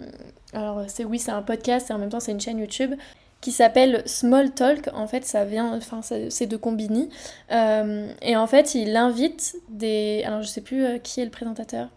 Alors, 0.52 0.84
c'est 0.86 1.04
oui, 1.04 1.18
c'est 1.18 1.32
un 1.32 1.42
podcast 1.42 1.90
et 1.90 1.92
en 1.92 1.98
même 1.98 2.10
temps, 2.10 2.20
c'est 2.20 2.30
une 2.30 2.40
chaîne 2.40 2.60
YouTube 2.60 2.94
qui 3.40 3.50
s'appelle 3.50 4.04
Small 4.06 4.52
Talk. 4.52 4.88
En 4.94 5.08
fait, 5.08 5.24
ça 5.24 5.44
vient, 5.44 5.76
enfin, 5.76 6.00
c'est 6.02 6.46
de 6.46 6.56
Combini. 6.56 7.08
Euh, 7.50 8.08
et 8.22 8.36
en 8.36 8.46
fait, 8.46 8.76
il 8.76 8.96
invite 8.96 9.56
des. 9.68 10.22
Alors, 10.24 10.42
je 10.42 10.46
sais 10.46 10.60
plus 10.60 11.00
qui 11.02 11.20
est 11.20 11.24
le 11.24 11.32
présentateur, 11.32 11.88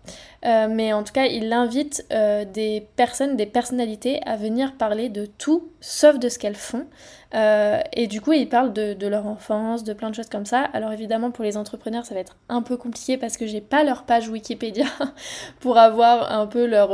euh, 0.46 0.68
mais 0.70 0.94
en 0.94 1.04
tout 1.04 1.14
cas, 1.14 1.26
il 1.26 1.52
invite 1.54 2.06
des 2.54 2.88
personnes, 2.96 3.36
des 3.36 3.46
personnalités 3.46 4.22
à 4.26 4.36
venir 4.36 4.74
parler 4.78 5.10
de 5.10 5.26
tout 5.26 5.70
sauf 5.80 6.20
de 6.20 6.30
ce 6.30 6.38
qu'elles 6.38 6.56
font. 6.56 6.86
et 7.34 8.08
du 8.08 8.22
coup, 8.22 8.34
il 8.34 8.50
parle 8.50 8.74
de, 8.74 8.94
de, 8.94 9.08
leur 9.08 9.26
enfance, 9.26 9.84
de 9.84 9.94
plein 9.94 10.10
de 10.10 10.16
choses 10.16 10.30
comme 10.30 10.46
ça. 10.46 10.62
Alors, 10.74 10.92
évidemment, 10.92 11.32
pour 11.32 11.44
les 11.44 11.58
entrepreneurs, 11.58 12.06
ça 12.06 12.14
va 12.14 12.20
être 12.20 12.36
un 12.50 12.62
peu 12.62 12.78
compliqué 12.78 13.18
parce 13.18 13.38
que 13.38 13.48
j'ai 13.48 13.62
pas 13.62 13.84
leur 13.84 14.04
page 14.04 14.30
Wikipédia 14.30 14.86
pour 15.60 15.78
avoir 15.78 16.32
un 16.32 16.46
peu 16.46 16.66
leur, 16.66 16.92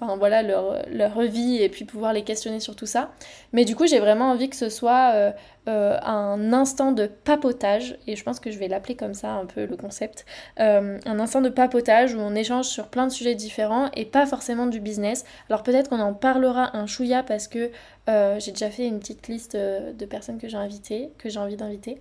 enfin, 0.00 0.16
voilà, 0.16 0.42
leur, 0.42 0.82
leur 0.90 1.20
vie 1.22 1.62
et 1.62 1.68
puis 1.68 1.84
pouvoir 1.84 2.12
les 2.12 2.22
questionner 2.22 2.60
sur 2.60 2.74
tout 2.74 2.86
ça. 2.86 3.10
Mais 3.52 3.64
du 3.64 3.76
coup, 3.76 3.86
j'ai 3.86 4.00
vraiment 4.00 4.30
envie 4.30 4.50
que 4.50 4.56
ce 4.56 4.68
soit 4.68 5.12
euh, 5.14 5.32
euh, 5.68 5.98
un 6.02 6.52
instant 6.52 6.92
de 6.92 7.06
papotage, 7.06 7.98
et 8.06 8.16
je 8.16 8.22
pense 8.22 8.38
que 8.38 8.50
je 8.50 8.58
vais 8.58 8.68
l'appeler 8.68 8.96
comme 8.96 9.14
ça 9.14 9.32
un 9.32 9.46
peu 9.46 9.64
le 9.64 9.76
concept, 9.76 10.26
euh, 10.60 10.98
un 11.06 11.18
instant 11.18 11.40
de 11.40 11.48
papotage 11.48 12.14
où 12.14 12.18
on 12.18 12.34
échange 12.34 12.66
sur 12.76 12.88
plein 12.88 13.06
de 13.06 13.12
sujets 13.12 13.34
différents 13.34 13.90
et 13.94 14.04
pas 14.04 14.26
forcément 14.26 14.66
du 14.66 14.80
business. 14.80 15.24
Alors 15.48 15.62
peut-être 15.62 15.88
qu'on 15.88 16.00
en 16.00 16.12
parlera 16.12 16.76
un 16.76 16.86
chouïa 16.86 17.22
parce 17.22 17.48
que 17.48 17.70
j'ai 18.06 18.52
déjà 18.52 18.70
fait 18.70 18.86
une 18.86 19.00
petite 19.00 19.26
liste 19.26 19.56
de 19.56 20.04
personnes 20.04 20.38
que 20.38 20.46
j'ai 20.46 20.56
invitées, 20.56 21.10
que 21.18 21.28
j'ai 21.28 21.40
envie 21.40 21.56
d'inviter. 21.56 22.00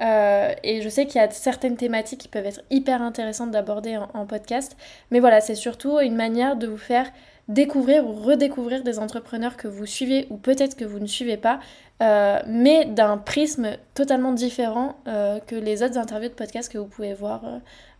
et 0.00 0.80
je 0.82 0.88
sais 0.90 1.06
qu'il 1.06 1.20
y 1.20 1.24
a 1.24 1.30
certaines 1.30 1.76
thématiques 1.76 2.20
qui 2.20 2.28
peuvent 2.28 2.44
être 2.44 2.60
hyper 2.70 3.00
intéressantes 3.00 3.52
d'aborder 3.52 3.96
en 3.96 4.26
podcast, 4.26 4.76
mais 5.10 5.20
voilà, 5.20 5.40
c'est 5.40 5.54
surtout 5.54 5.98
une 6.00 6.16
manière 6.16 6.56
de 6.56 6.66
vous 6.66 6.76
faire 6.76 7.10
découvrir 7.48 8.06
ou 8.06 8.12
redécouvrir 8.12 8.82
des 8.82 8.98
entrepreneurs 8.98 9.56
que 9.56 9.68
vous 9.68 9.86
suivez 9.86 10.26
ou 10.30 10.36
peut-être 10.36 10.76
que 10.76 10.84
vous 10.84 10.98
ne 10.98 11.06
suivez 11.06 11.36
pas, 11.36 11.60
euh, 12.02 12.40
mais 12.46 12.84
d'un 12.84 13.18
prisme 13.18 13.76
totalement 13.94 14.32
différent 14.32 14.96
euh, 15.06 15.38
que 15.46 15.54
les 15.54 15.82
autres 15.82 15.96
interviews 15.96 16.28
de 16.28 16.34
podcast 16.34 16.70
que 16.70 16.78
vous 16.78 16.86
pouvez 16.86 17.14
voir 17.14 17.44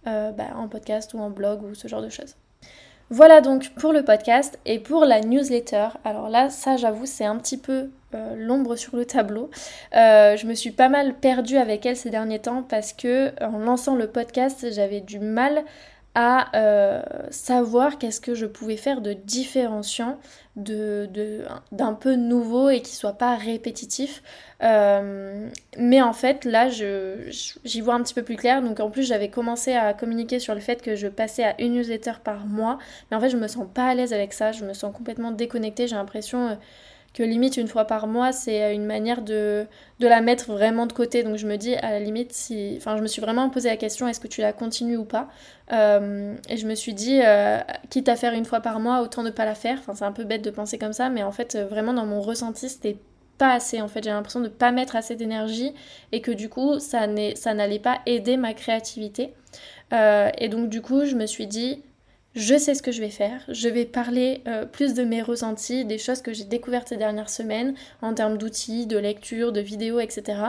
euh, 0.07 0.33
bah, 0.33 0.49
en 0.57 0.69
podcast 0.69 1.14
ou 1.14 1.19
en 1.19 1.31
blog 1.31 1.62
ou 1.62 1.75
ce 1.75 1.88
genre 1.88 2.03
de 2.03 2.09
choses. 2.09 2.37
Voilà 3.09 3.40
donc 3.40 3.71
pour 3.79 3.92
le 3.92 4.05
podcast 4.05 4.59
et 4.66 4.81
pour 4.81 5.05
la 5.05 5.21
newsletter. 5.21 5.88
Alors 6.05 6.29
là, 6.29 6.51
ça 6.51 6.77
j'avoue, 6.77 7.07
c'est 7.07 7.25
un 7.25 7.37
petit 7.37 7.57
peu 7.57 7.90
l'ombre 8.35 8.77
sur 8.77 8.97
le 8.97 9.05
tableau. 9.05 9.51
je 9.92 10.47
me 10.47 10.55
suis 10.55 10.71
pas 10.73 10.88
mal 10.88 11.14
perdue 11.14 11.59
avec 11.59 11.87
elle 11.87 11.97
ces 11.97 12.11
derniers 12.11 12.40
temps 12.40 12.64
parce 12.64 12.92
que 12.92 13.33
en 13.45 13.59
lançant 13.59 13.95
le 13.95 14.09
podcast, 14.09 14.73
j'avais 14.73 15.03
du 15.03 15.21
mal 15.21 15.62
à 16.18 16.57
euh, 16.57 17.02
savoir 17.29 17.98
qu'est-ce 17.98 18.22
que 18.22 18.35
je 18.35 18.46
pouvais 18.46 18.79
faire 18.79 19.02
de 19.02 19.12
différenciant, 19.12 20.18
d'un 20.57 21.07
de, 21.07 21.94
peu 22.00 22.14
nouveau 22.14 22.70
et 22.70 22.81
qui 22.81 22.96
soit 22.96 23.12
pas 23.12 23.37
répétitif. 23.37 24.22
Euh, 24.62 25.50
mais 25.76 26.00
en 26.00 26.14
fait, 26.14 26.46
là, 26.46 26.70
j'y 26.70 27.81
vois 27.83 27.94
un 27.94 28.02
petit 28.02 28.14
peu 28.14 28.22
plus 28.22 28.37
clair. 28.37 28.62
Donc 28.62 28.81
en 28.81 28.90
plus, 28.90 29.02
j'avais 29.02 29.29
commencé 29.29 29.74
à 29.74 29.92
communiquer 29.92 30.38
sur 30.38 30.55
le 30.55 30.61
fait 30.61 30.81
que 30.81 30.96
je 30.96 31.07
passais 31.07 31.44
à 31.44 31.61
une 31.61 31.74
newsletter 31.74 32.14
par 32.24 32.46
mois. 32.46 32.79
Mais 33.11 33.18
en 33.18 33.20
fait, 33.20 33.29
je 33.29 33.37
me 33.37 33.46
sens 33.46 33.66
pas 33.72 33.85
à 33.85 33.94
l'aise 33.94 34.14
avec 34.14 34.33
ça. 34.33 34.52
Je 34.52 34.64
me 34.64 34.72
sens 34.72 34.96
complètement 34.96 35.33
déconnectée. 35.33 35.87
J'ai 35.87 35.96
l'impression... 35.96 36.48
Euh, 36.48 36.55
que 37.16 37.22
limite 37.22 37.57
une 37.57 37.66
fois 37.66 37.87
par 37.87 38.07
mois, 38.07 38.31
c'est 38.31 38.74
une 38.74 38.85
manière 38.85 39.22
de, 39.22 39.66
de 40.00 40.07
la 40.07 40.20
mettre 40.20 40.52
vraiment 40.52 40.85
de 40.85 40.92
côté. 40.92 41.22
Donc 41.22 41.37
je 41.37 41.46
me 41.46 41.57
dis, 41.57 41.74
à 41.74 41.92
la 41.92 41.98
limite, 41.98 42.33
si. 42.33 42.74
Enfin, 42.76 42.98
je 42.98 43.02
me 43.02 43.07
suis 43.07 43.22
vraiment 43.22 43.48
posé 43.48 43.70
la 43.70 43.79
question 43.79 44.07
est-ce 44.07 44.20
que 44.20 44.29
tu 44.29 44.42
la 44.42 44.52
continues 44.52 44.98
ou 44.98 45.07
pas? 45.07 45.29
Euh, 45.72 46.35
Et 46.50 46.59
je 46.59 46.66
me 46.66 46.74
suis 46.74 46.92
dit, 46.92 47.20
euh, 47.24 47.59
quitte 47.88 48.11
à 48.11 48.16
faire 48.16 48.35
une 48.35 48.44
fois 48.44 48.61
par 48.61 48.81
mois, 48.81 49.00
autant 49.00 49.22
ne 49.22 49.31
pas 49.31 49.46
la 49.46 49.55
faire. 49.55 49.79
Enfin, 49.79 49.94
c'est 49.94 50.05
un 50.05 50.12
peu 50.12 50.24
bête 50.24 50.42
de 50.42 50.50
penser 50.50 50.76
comme 50.76 50.92
ça, 50.92 51.09
mais 51.09 51.22
en 51.22 51.33
fait, 51.33 51.57
vraiment, 51.57 51.94
dans 51.94 52.05
mon 52.05 52.20
ressenti, 52.20 52.68
c'était 52.68 52.98
pas 53.38 53.52
assez 53.52 53.83
en 53.83 53.88
fait 53.88 54.02
j'ai 54.02 54.09
l'impression 54.09 54.40
de 54.40 54.48
pas 54.48 54.72
mettre 54.72 54.96
assez 54.96 55.14
d'énergie 55.14 55.74
et 56.11 56.22
que 56.22 56.31
du 56.31 56.48
coup 56.48 56.79
ça 56.81 57.07
n'allait 57.07 57.79
pas 57.79 58.00
aider 58.07 58.38
ma 58.38 58.55
créativité 58.55 59.35
et 59.92 60.48
donc 60.48 60.70
du 60.70 60.81
coup 60.81 61.05
je 61.05 61.14
me 61.16 61.26
suis 61.26 61.46
dit 61.46 61.83
je 62.37 62.59
sais 62.59 62.75
ce 62.75 62.83
que 62.83 62.92
je 62.92 63.01
vais 63.01 63.11
faire. 63.11 63.40
Je 63.49 63.68
vais 63.68 63.87
parler 63.87 64.42
euh, 64.46 64.66
plus 64.66 64.92
de 64.92 65.03
mes 65.03 65.22
ressentis, 65.22 65.87
des 65.87 65.96
choses 65.96 66.20
que 66.20 66.35
j'ai 66.35 66.44
découvertes 66.44 66.88
ces 66.88 66.99
dernières 66.99 67.31
semaines 67.31 67.75
en 68.03 68.12
termes 68.12 68.37
d'outils, 68.37 68.87
de 68.87 68.99
lecture, 68.99 69.53
de 69.53 69.61
vidéos, 69.61 70.01
etc. 70.01 70.40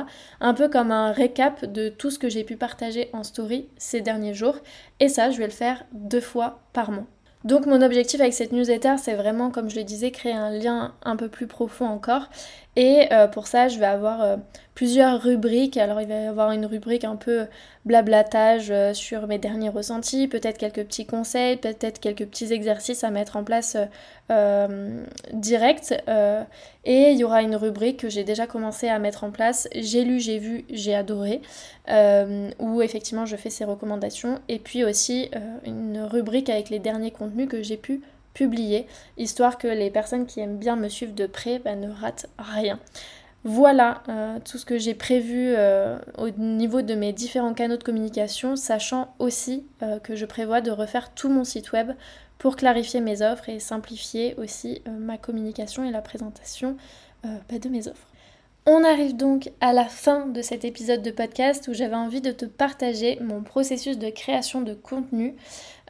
Un 0.41 0.53
peu 0.53 0.67
comme 0.67 0.91
un 0.91 1.13
récap 1.13 1.63
de 1.63 1.87
tout 1.87 2.11
ce 2.11 2.19
que 2.19 2.27
j'ai 2.27 2.43
pu 2.43 2.57
partager 2.57 3.09
en 3.13 3.23
story 3.23 3.69
ces 3.77 4.01
derniers 4.01 4.33
jours. 4.33 4.57
Et 4.99 5.07
ça, 5.07 5.31
je 5.31 5.37
vais 5.37 5.47
le 5.47 5.51
faire 5.51 5.85
deux 5.93 6.21
fois 6.21 6.59
par 6.73 6.91
mois. 6.91 7.07
Donc 7.43 7.65
mon 7.65 7.81
objectif 7.81 8.19
avec 8.19 8.33
cette 8.33 8.51
newsletter, 8.51 8.95
c'est 8.97 9.13
vraiment, 9.13 9.51
comme 9.51 9.69
je 9.69 9.77
le 9.77 9.83
disais, 9.85 10.11
créer 10.11 10.33
un 10.33 10.49
lien 10.49 10.93
un 11.03 11.15
peu 11.15 11.29
plus 11.29 11.47
profond 11.47 11.85
encore. 11.85 12.29
Et 12.75 13.07
euh, 13.13 13.27
pour 13.27 13.47
ça, 13.47 13.69
je 13.69 13.79
vais 13.79 13.85
avoir 13.85 14.21
euh, 14.21 14.35
plusieurs 14.77 15.19
rubriques. 15.23 15.75
Alors 15.75 16.01
il 16.01 16.07
va 16.07 16.21
y 16.21 16.27
avoir 16.27 16.51
une 16.51 16.67
rubrique 16.67 17.03
un 17.03 17.15
peu 17.15 17.47
blablatage 17.85 18.69
euh, 18.69 18.93
sur 18.93 19.25
mes 19.25 19.39
derniers 19.39 19.69
ressentis, 19.69 20.27
peut-être 20.27 20.59
quelques 20.59 20.85
petits 20.85 21.07
conseils, 21.07 21.57
peut-être 21.57 21.99
quelques 21.99 22.27
petits 22.27 22.53
exercices 22.53 23.03
à 23.03 23.09
mettre 23.09 23.37
en 23.37 23.43
place 23.43 23.75
direct. 25.33 25.95
et 26.85 27.11
il 27.11 27.17
y 27.17 27.23
aura 27.23 27.41
une 27.41 27.55
rubrique 27.55 28.01
que 28.01 28.09
j'ai 28.09 28.23
déjà 28.23 28.45
commencé 28.45 28.87
à 28.87 28.99
mettre 28.99 29.23
en 29.23 29.31
place. 29.31 29.67
J'ai 29.73 30.03
lu, 30.03 30.19
j'ai 30.19 30.37
vu, 30.37 30.63
j'ai 30.69 30.93
adoré. 30.93 31.41
où 32.59 32.81
effectivement 32.83 33.25
je 33.25 33.35
fais 33.35 33.49
ces 33.49 33.65
recommandations. 33.65 34.39
Et 34.47 34.59
puis 34.59 34.83
aussi 34.83 35.31
une 35.65 36.01
rubrique 36.01 36.49
avec 36.51 36.69
les 36.69 36.79
derniers 36.79 37.11
contenus 37.11 37.47
que 37.49 37.63
j'ai 37.63 37.77
pu 37.77 38.01
publier, 38.37 38.85
histoire 39.17 39.57
que 39.57 39.67
les 39.67 39.89
personnes 39.89 40.27
qui 40.27 40.39
aiment 40.39 40.59
bien 40.59 40.75
me 40.75 40.89
suivre 40.89 41.13
de 41.13 41.25
près 41.25 41.57
bah, 41.57 41.75
ne 41.75 41.89
ratent 41.89 42.27
rien. 42.37 42.79
Voilà 43.49 44.03
euh, 44.09 44.39
tout 44.43 44.57
ce 44.57 44.65
que 44.65 44.77
j'ai 44.77 44.93
prévu 44.93 45.53
euh, 45.55 45.97
au 46.17 46.29
niveau 46.31 46.81
de 46.81 46.95
mes 46.95 47.13
différents 47.13 47.53
canaux 47.53 47.77
de 47.77 47.83
communication, 47.83 48.57
sachant 48.57 49.15
aussi 49.19 49.65
euh, 49.81 49.99
que 49.99 50.17
je 50.17 50.25
prévois 50.25 50.59
de 50.59 50.69
refaire 50.69 51.13
tout 51.13 51.29
mon 51.29 51.45
site 51.45 51.71
web 51.71 51.93
pour 52.39 52.57
clarifier 52.57 52.99
mes 52.99 53.21
offres 53.21 53.47
et 53.47 53.59
simplifier 53.59 54.35
aussi 54.35 54.81
ma 54.99 55.17
communication 55.17 55.85
et 55.85 55.91
la 55.91 56.01
présentation 56.01 56.75
bah, 57.23 57.57
de 57.57 57.69
mes 57.69 57.87
offres. 57.87 58.07
On 58.65 58.83
arrive 58.83 59.15
donc 59.15 59.49
à 59.61 59.71
la 59.71 59.85
fin 59.85 60.25
de 60.25 60.41
cet 60.41 60.65
épisode 60.65 61.01
de 61.01 61.09
podcast 61.09 61.69
où 61.69 61.73
j'avais 61.73 61.95
envie 61.95 62.19
de 62.19 62.33
te 62.33 62.43
partager 62.43 63.17
mon 63.21 63.41
processus 63.41 63.97
de 63.97 64.09
création 64.09 64.61
de 64.61 64.73
contenu. 64.73 65.35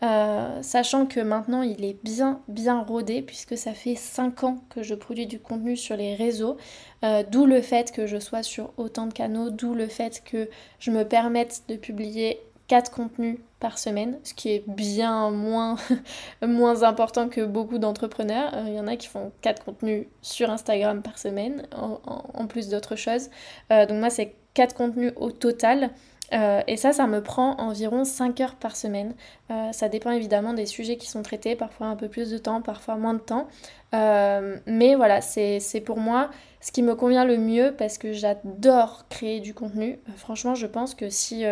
Euh, 0.04 0.62
sachant 0.62 1.08
que 1.08 1.20
maintenant 1.20 1.64
il 1.64 1.84
est 1.84 1.98
bien 2.04 2.40
bien 2.48 2.82
rodé 2.82 3.24
puisque 3.24 3.58
ça 3.58 3.74
fait 3.74 3.96
5 3.96 4.44
ans 4.44 4.58
que 4.70 4.84
je 4.84 4.94
produis 4.94 5.26
du 5.26 5.40
contenu 5.40 5.76
sur 5.76 5.98
les 5.98 6.14
réseaux, 6.14 6.58
euh, 7.04 7.24
d'où 7.28 7.48
le 7.48 7.62
fait 7.62 7.92
que 7.92 8.06
je 8.06 8.20
sois 8.20 8.44
sur 8.44 8.74
autant 8.78 9.08
de 9.08 9.14
canaux, 9.14 9.50
d'où 9.50 9.74
le 9.74 9.88
fait 9.88 10.22
que 10.24 10.50
je 10.78 10.92
me 10.92 11.04
permette 11.04 11.64
de 11.68 11.76
publier 11.76 12.40
4 12.68 12.92
contenus 12.92 13.40
par 13.60 13.80
semaine, 13.80 14.20
ce 14.24 14.36
qui 14.36 14.50
est 14.50 14.64
bien 14.68 15.32
moins, 15.32 15.78
moins 16.46 16.84
important 16.84 17.28
que 17.28 17.42
beaucoup 17.42 17.80
d'entrepreneurs. 17.80 18.54
Euh, 18.54 18.66
il 18.68 18.74
y 18.74 18.80
en 18.80 18.88
a 18.88 18.98
qui 18.98 19.08
font 19.08 19.32
4 19.42 19.66
contenus 19.66 20.06
sur 20.22 20.52
Instagram 20.52 21.02
par 21.02 21.18
semaine, 21.18 21.64
en, 21.76 22.46
plus 22.46 22.70
d'autres 22.70 22.96
choses. 22.96 23.30
donc 23.70 23.98
moi 24.00 24.12
c'est 24.12 24.36
4 24.54 24.76
contenus 24.76 25.14
au 25.16 25.32
total. 25.32 25.90
Euh, 26.34 26.62
et 26.68 26.78
ça, 26.78 26.94
ça 26.94 27.08
me 27.08 27.22
prend 27.22 27.56
environ 27.58 28.04
5 28.04 28.42
heures 28.42 28.56
par 28.56 28.76
semaine. 28.76 29.16
Euh, 29.52 29.72
ça 29.72 29.90
dépend 29.90 30.12
évidemment 30.12 30.54
des 30.54 30.66
sujets 30.66 30.98
qui 30.98 31.08
sont 31.08 31.24
traités, 31.24 31.56
parfois 31.56 31.88
un 31.88 31.96
peu 31.96 32.10
plus 32.10 32.30
de 32.30 32.38
temps, 32.38 32.62
parfois 32.62 32.96
moins 32.96 33.14
de 33.14 33.20
temps. 33.20 33.48
Euh, 33.96 34.58
mais 34.66 34.96
voilà, 34.96 35.22
c'est 35.22 35.82
pour 35.86 35.98
moi 35.98 36.30
ce 36.60 36.72
qui 36.72 36.84
me 36.84 36.96
convient 36.96 37.24
le 37.24 37.38
mieux 37.38 37.74
parce 37.78 37.98
que 37.98 38.12
j'adore 38.12 39.06
créer 39.10 39.40
du 39.40 39.54
contenu. 39.54 40.00
franchement, 40.18 40.56
je 40.56 40.68
pense 40.68 40.96
que 40.96 41.10
si, 41.10 41.46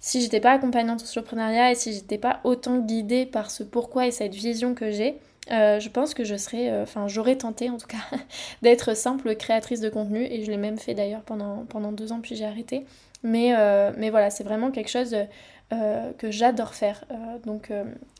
si 0.00 0.20
j'étais 0.20 0.40
pas 0.40 0.52
accompagnante 0.52 1.00
en 1.00 1.04
entrepreneuriat 1.04 1.70
et 1.70 1.74
si 1.74 1.92
j'étais 1.92 2.18
pas 2.18 2.40
autant 2.44 2.78
guidée 2.78 3.26
par 3.26 3.50
ce 3.50 3.62
pourquoi 3.62 4.06
et 4.06 4.10
cette 4.10 4.34
vision 4.34 4.74
que 4.74 4.90
j'ai, 4.90 5.18
je 5.48 5.88
pense 5.88 6.14
que 6.14 6.24
je 6.24 6.36
serais, 6.36 6.82
enfin 6.82 7.08
j'aurais 7.08 7.36
tenté 7.36 7.70
en 7.70 7.78
tout 7.78 7.86
cas 7.86 7.98
d'être 8.62 8.96
simple 8.96 9.34
créatrice 9.34 9.80
de 9.80 9.88
contenu 9.88 10.22
et 10.22 10.44
je 10.44 10.50
l'ai 10.50 10.56
même 10.56 10.78
fait 10.78 10.94
d'ailleurs 10.94 11.22
pendant, 11.22 11.92
deux 11.92 12.12
ans 12.12 12.20
puis 12.20 12.36
j'ai 12.36 12.44
arrêté. 12.44 12.84
Mais, 13.22 13.54
euh, 13.56 13.92
voilà, 14.10 14.30
c'est 14.30 14.44
vraiment 14.44 14.70
quelque 14.70 14.90
chose 14.90 15.14
euh, 15.72 16.12
que 16.18 16.30
j'adore 16.30 16.74
faire. 16.74 17.04
Euh, 17.10 17.14
donc, 17.44 17.72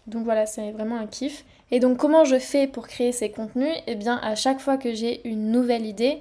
donc 0.07 0.25
voilà, 0.25 0.47
c'est 0.47 0.71
vraiment 0.73 0.97
un 0.97 1.07
kiff. 1.07 1.45
Et 1.71 1.81
donc 1.81 1.99
comment 1.99 2.25
je 2.25 2.39
fais 2.39 2.67
pour 2.67 2.89
créer 2.89 3.13
ces 3.13 3.31
contenus? 3.31 3.75
Eh 3.87 3.95
bien 3.95 4.19
à 4.23 4.35
chaque 4.35 4.61
fois 4.61 4.77
que 4.77 4.93
j'ai 4.93 5.27
une 5.29 5.51
nouvelle 5.51 5.87
idée, 5.87 6.21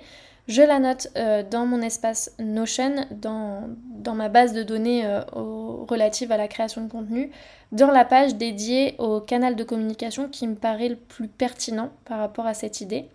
je 0.49 0.62
la 0.62 0.79
note 0.79 1.07
dans 1.49 1.65
mon 1.65 1.81
espace 1.81 2.33
Notion, 2.39 3.07
dans, 3.12 3.69
dans 3.95 4.15
ma 4.15 4.27
base 4.27 4.51
de 4.51 4.63
données 4.63 5.05
relative 5.31 6.31
à 6.31 6.38
la 6.38 6.49
création 6.49 6.83
de 6.83 6.91
contenu, 6.91 7.31
dans 7.71 7.91
la 7.91 8.03
page 8.03 8.35
dédiée 8.35 8.95
au 8.97 9.21
canal 9.21 9.55
de 9.55 9.63
communication 9.63 10.27
qui 10.27 10.47
me 10.47 10.55
paraît 10.55 10.89
le 10.89 10.95
plus 10.95 11.27
pertinent 11.27 11.91
par 12.05 12.19
rapport 12.19 12.47
à 12.47 12.53
cette 12.53 12.81
idée. 12.81 13.05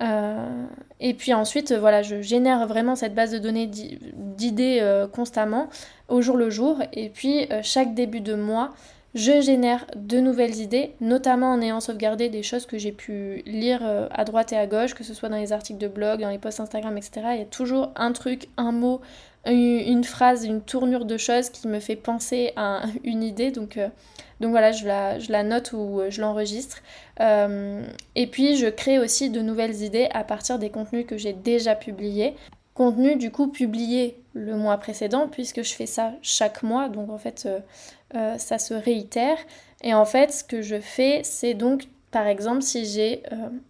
Euh, 0.00 0.64
et 1.00 1.14
puis 1.14 1.34
ensuite, 1.34 1.72
voilà, 1.72 2.02
je 2.02 2.22
génère 2.22 2.66
vraiment 2.66 2.96
cette 2.96 3.14
base 3.14 3.32
de 3.32 3.38
données 3.38 3.66
d'idées 3.66 4.78
euh, 4.80 5.06
constamment, 5.06 5.68
au 6.08 6.22
jour 6.22 6.36
le 6.36 6.50
jour. 6.50 6.78
Et 6.92 7.08
puis, 7.08 7.46
euh, 7.52 7.60
chaque 7.62 7.94
début 7.94 8.20
de 8.20 8.34
mois, 8.34 8.70
je 9.14 9.40
génère 9.40 9.86
de 9.94 10.18
nouvelles 10.18 10.56
idées, 10.56 10.94
notamment 11.00 11.52
en 11.52 11.60
ayant 11.60 11.80
sauvegardé 11.80 12.28
des 12.28 12.42
choses 12.42 12.66
que 12.66 12.78
j'ai 12.78 12.92
pu 12.92 13.42
lire 13.44 13.82
à 14.10 14.24
droite 14.24 14.52
et 14.52 14.56
à 14.56 14.66
gauche, 14.66 14.94
que 14.94 15.04
ce 15.04 15.12
soit 15.12 15.28
dans 15.28 15.36
les 15.36 15.52
articles 15.52 15.78
de 15.78 15.88
blog, 15.88 16.20
dans 16.20 16.30
les 16.30 16.38
posts 16.38 16.60
Instagram, 16.60 16.96
etc. 16.96 17.20
Il 17.32 17.38
y 17.38 17.42
a 17.42 17.46
toujours 17.46 17.90
un 17.96 18.12
truc, 18.12 18.48
un 18.56 18.72
mot, 18.72 19.02
une 19.44 20.04
phrase, 20.04 20.44
une 20.44 20.62
tournure 20.62 21.04
de 21.04 21.18
choses 21.18 21.50
qui 21.50 21.68
me 21.68 21.78
fait 21.78 21.96
penser 21.96 22.52
à 22.56 22.84
une 23.04 23.22
idée. 23.22 23.50
Donc, 23.50 23.78
donc 24.42 24.50
voilà, 24.50 24.72
je 24.72 24.86
la, 24.86 25.42
note 25.44 25.72
ou 25.72 26.00
je 26.08 26.20
l'enregistre. 26.20 26.82
Euh, 27.20 27.84
et 28.16 28.26
puis 28.26 28.56
je 28.56 28.66
crée 28.66 28.98
aussi 28.98 29.30
de 29.30 29.40
nouvelles 29.40 29.82
idées 29.82 30.08
à 30.12 30.24
partir 30.24 30.58
des 30.58 30.68
contenus 30.68 31.06
que 31.06 31.16
j'ai 31.16 31.32
déjà 31.32 31.76
publiés. 31.76 32.34
Contenus 32.74 33.18
du 33.18 33.30
coup 33.30 33.48
publiés 33.48 34.21
le 34.34 34.56
mois 34.56 34.78
précédent 34.78 35.28
puisque 35.28 35.62
je 35.62 35.74
fais 35.74 35.86
ça 35.86 36.12
chaque 36.22 36.62
mois. 36.62 36.88
Donc 36.88 37.10
en 37.10 37.18
fait 37.18 37.44
euh, 37.46 37.60
euh, 38.14 38.38
ça 38.38 38.58
se 38.58 38.74
réitère. 38.74 39.38
Et 39.82 39.94
en 39.94 40.04
fait 40.04 40.32
ce 40.32 40.44
que 40.44 40.62
je 40.62 40.80
fais 40.80 41.22
c'est 41.24 41.54
donc 41.54 41.84
par 42.10 42.26
exemple, 42.26 42.60
si 42.60 42.84
j'ai 42.84 43.22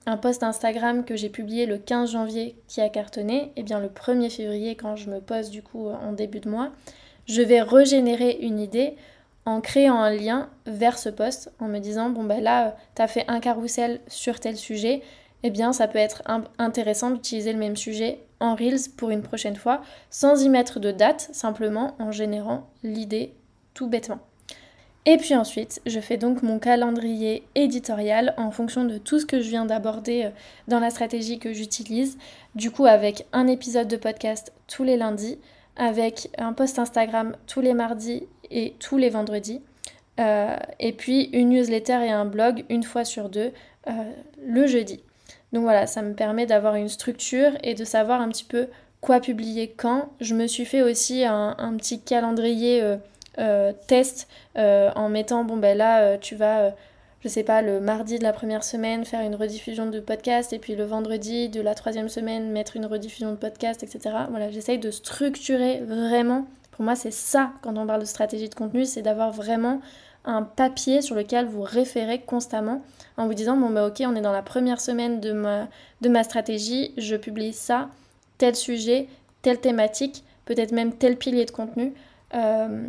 un 0.05 0.16
post 0.16 0.42
Instagram 0.42 1.05
que 1.05 1.14
j'ai 1.14 1.29
publié 1.29 1.64
le 1.64 1.79
15 1.79 2.11
janvier 2.11 2.57
qui 2.66 2.81
a 2.81 2.88
cartonné, 2.88 3.37
et 3.37 3.53
eh 3.59 3.62
bien 3.62 3.79
le 3.79 3.87
1er 3.87 4.31
février, 4.31 4.75
quand 4.75 4.96
je 4.96 5.09
me 5.11 5.20
poste 5.20 5.53
du 5.53 5.62
coup 5.62 5.88
en 5.88 6.11
début 6.11 6.40
de 6.40 6.51
mois, 6.51 6.72
je 7.27 7.40
vais 7.40 7.62
régénérer 7.62 8.38
une 8.40 8.59
idée 8.59 8.96
en 9.44 9.61
créant 9.61 10.01
un 10.01 10.11
lien 10.11 10.48
vers 10.66 10.98
ce 10.98 11.09
poste, 11.09 11.53
en 11.59 11.66
me 11.66 11.79
disant 11.79 12.11
bon 12.11 12.25
ben 12.25 12.42
là 12.42 12.77
tu 12.94 13.03
as 13.03 13.09
fait 13.09 13.25
un 13.29 13.40
carrousel 13.40 14.01
sur 14.07 14.38
tel 14.38 14.57
sujet, 14.57 15.03
eh 15.42 15.51
bien 15.51 15.72
ça 15.72 15.88
peut 15.88 15.98
être 15.98 16.22
intéressant 16.59 17.11
d'utiliser 17.11 17.53
le 17.53 17.59
même 17.59 17.77
sujet 17.77 18.20
Reels 18.57 18.91
pour 18.97 19.11
une 19.11 19.23
prochaine 19.23 19.57
fois, 19.57 19.83
sans 20.11 20.43
y 20.43 20.49
mettre 20.49 20.81
de 20.81 20.91
date, 20.91 21.31
simplement 21.33 21.95
en 21.99 22.13
générant 22.13 22.69
l'idée 22.83 23.35
tout 23.75 23.89
bêtement. 23.89 24.21
Et 25.05 25.17
puis 25.17 25.35
ensuite, 25.35 25.81
je 25.85 25.99
fais 25.99 26.17
donc 26.17 26.43
mon 26.43 26.61
calendrier 26.61 27.43
éditorial 27.57 28.35
en 28.37 28.53
fonction 28.53 28.85
de 28.85 28.99
tout 28.99 29.19
ce 29.19 29.27
que 29.27 29.41
je 29.41 29.49
viens 29.49 29.65
d'aborder 29.65 30.25
euh, 30.27 30.31
dans 30.69 30.79
la 30.79 30.91
stratégie 30.91 31.41
que 31.41 31.53
j'utilise, 31.53 32.19
du 32.55 32.71
coup 32.71 32.87
avec 32.87 33.27
un 33.33 33.49
épisode 33.49 33.89
de 33.89 33.97
podcast 33.97 34.53
tous 34.69 34.85
les 34.85 34.97
lundis, 34.97 35.39
avec 35.77 36.31
un 36.39 36.53
post 36.53 36.79
Instagram 36.79 37.37
tous 37.49 37.61
les 37.61 37.75
mardis 37.75 38.29
et 38.51 38.75
tous 38.79 38.97
les 38.97 39.09
vendredis. 39.09 39.61
Euh, 40.21 40.57
et 40.79 40.93
puis 40.93 41.31
une 41.33 41.49
newsletter 41.49 42.05
et 42.05 42.11
un 42.11 42.27
blog 42.27 42.65
une 42.69 42.83
fois 42.83 43.05
sur 43.05 43.29
deux 43.29 43.51
euh, 43.89 44.13
le 44.45 44.67
jeudi. 44.67 45.01
Donc 45.53 45.62
voilà, 45.62 45.87
ça 45.87 46.03
me 46.03 46.15
permet 46.15 46.47
d'avoir 46.47 46.77
une 46.77 46.88
structure 46.88 47.53
et 47.62 47.75
de 47.75 47.85
savoir 47.85 48.21
un 48.21 48.29
petit 48.29 48.45
peu 48.45 48.69
quoi 49.01 49.21
publier 49.21 49.69
quand. 49.69 50.11
Je 50.21 50.35
me 50.35 50.47
suis 50.47 50.65
fait 50.65 50.83
aussi 50.83 51.25
un, 51.25 51.75
petit 51.77 52.01
calendrier 52.01 52.83
euh, 53.38 53.73
test 53.87 54.29
en 54.57 55.09
mettant, 55.09 55.45
bon 55.45 55.57
ben 55.57 55.77
là, 55.77 56.17
tu 56.19 56.37
vas 56.37 56.73
je 57.23 57.29
sais 57.29 57.45
pas, 57.45 57.62
le 57.62 57.81
mardi 57.81 58.19
de 58.19 58.25
la 58.25 58.33
première 58.33 58.65
semaine, 58.65 59.05
faire 59.05 59.21
une 59.21 59.37
rediffusion 59.37 59.87
de 59.87 60.01
podcast, 60.01 60.53
et 60.53 60.59
puis 60.59 60.75
le 60.75 60.85
vendredi 60.85 61.49
de 61.49 61.61
la 61.61 61.75
troisième 61.75 62.09
semaine, 62.09 62.51
mettre 62.51 62.77
une 62.77 62.87
rediffusion 62.87 63.31
de 63.31 63.37
podcast, 63.37 63.85
etc. 63.85 64.17
Voilà, 64.29 64.51
j'essaye 64.51 64.79
de 64.79 64.91
structurer 64.91 65.81
vraiment. 65.87 66.47
Pour 66.73 66.85
moi, 66.85 66.97
c'est 66.97 67.12
ça, 67.12 67.53
quand 67.62 67.77
on 67.77 67.87
parle 67.87 68.01
de 68.01 68.07
stratégie 68.07 68.49
de 68.49 68.55
contenu, 68.55 68.85
c'est 68.85 69.03
d'avoir 69.03 69.31
vraiment 69.31 69.81
un 70.25 70.43
papier 70.43 71.03
sur 71.03 71.15
lequel 71.15 71.47
vous 71.47 71.63
référez 71.63 72.21
constamment 72.21 72.83
en 73.17 73.27
vous 73.27 73.35
disant 73.35 73.57
bon 73.57 73.71
bah 73.71 73.87
ok 73.87 74.03
on 74.07 74.15
est 74.15 74.21
dans 74.21 74.33
la 74.33 74.43
première 74.43 74.81
semaine 74.81 75.21
de 75.21 75.33
ma, 75.33 75.69
de 76.01 76.23
stratégie, 76.23 76.93
je 76.97 77.17
publie 77.17 77.53
ça, 77.53 77.89
tel 78.39 78.55
sujet, 78.55 79.09
telle 79.43 79.61
thématique, 79.61 80.25
peut-être 80.45 80.73
même 80.73 80.93
tel 80.95 81.17
pilier 81.17 81.45
de 81.45 81.51
contenu. 81.51 81.93
Euh, 82.35 82.89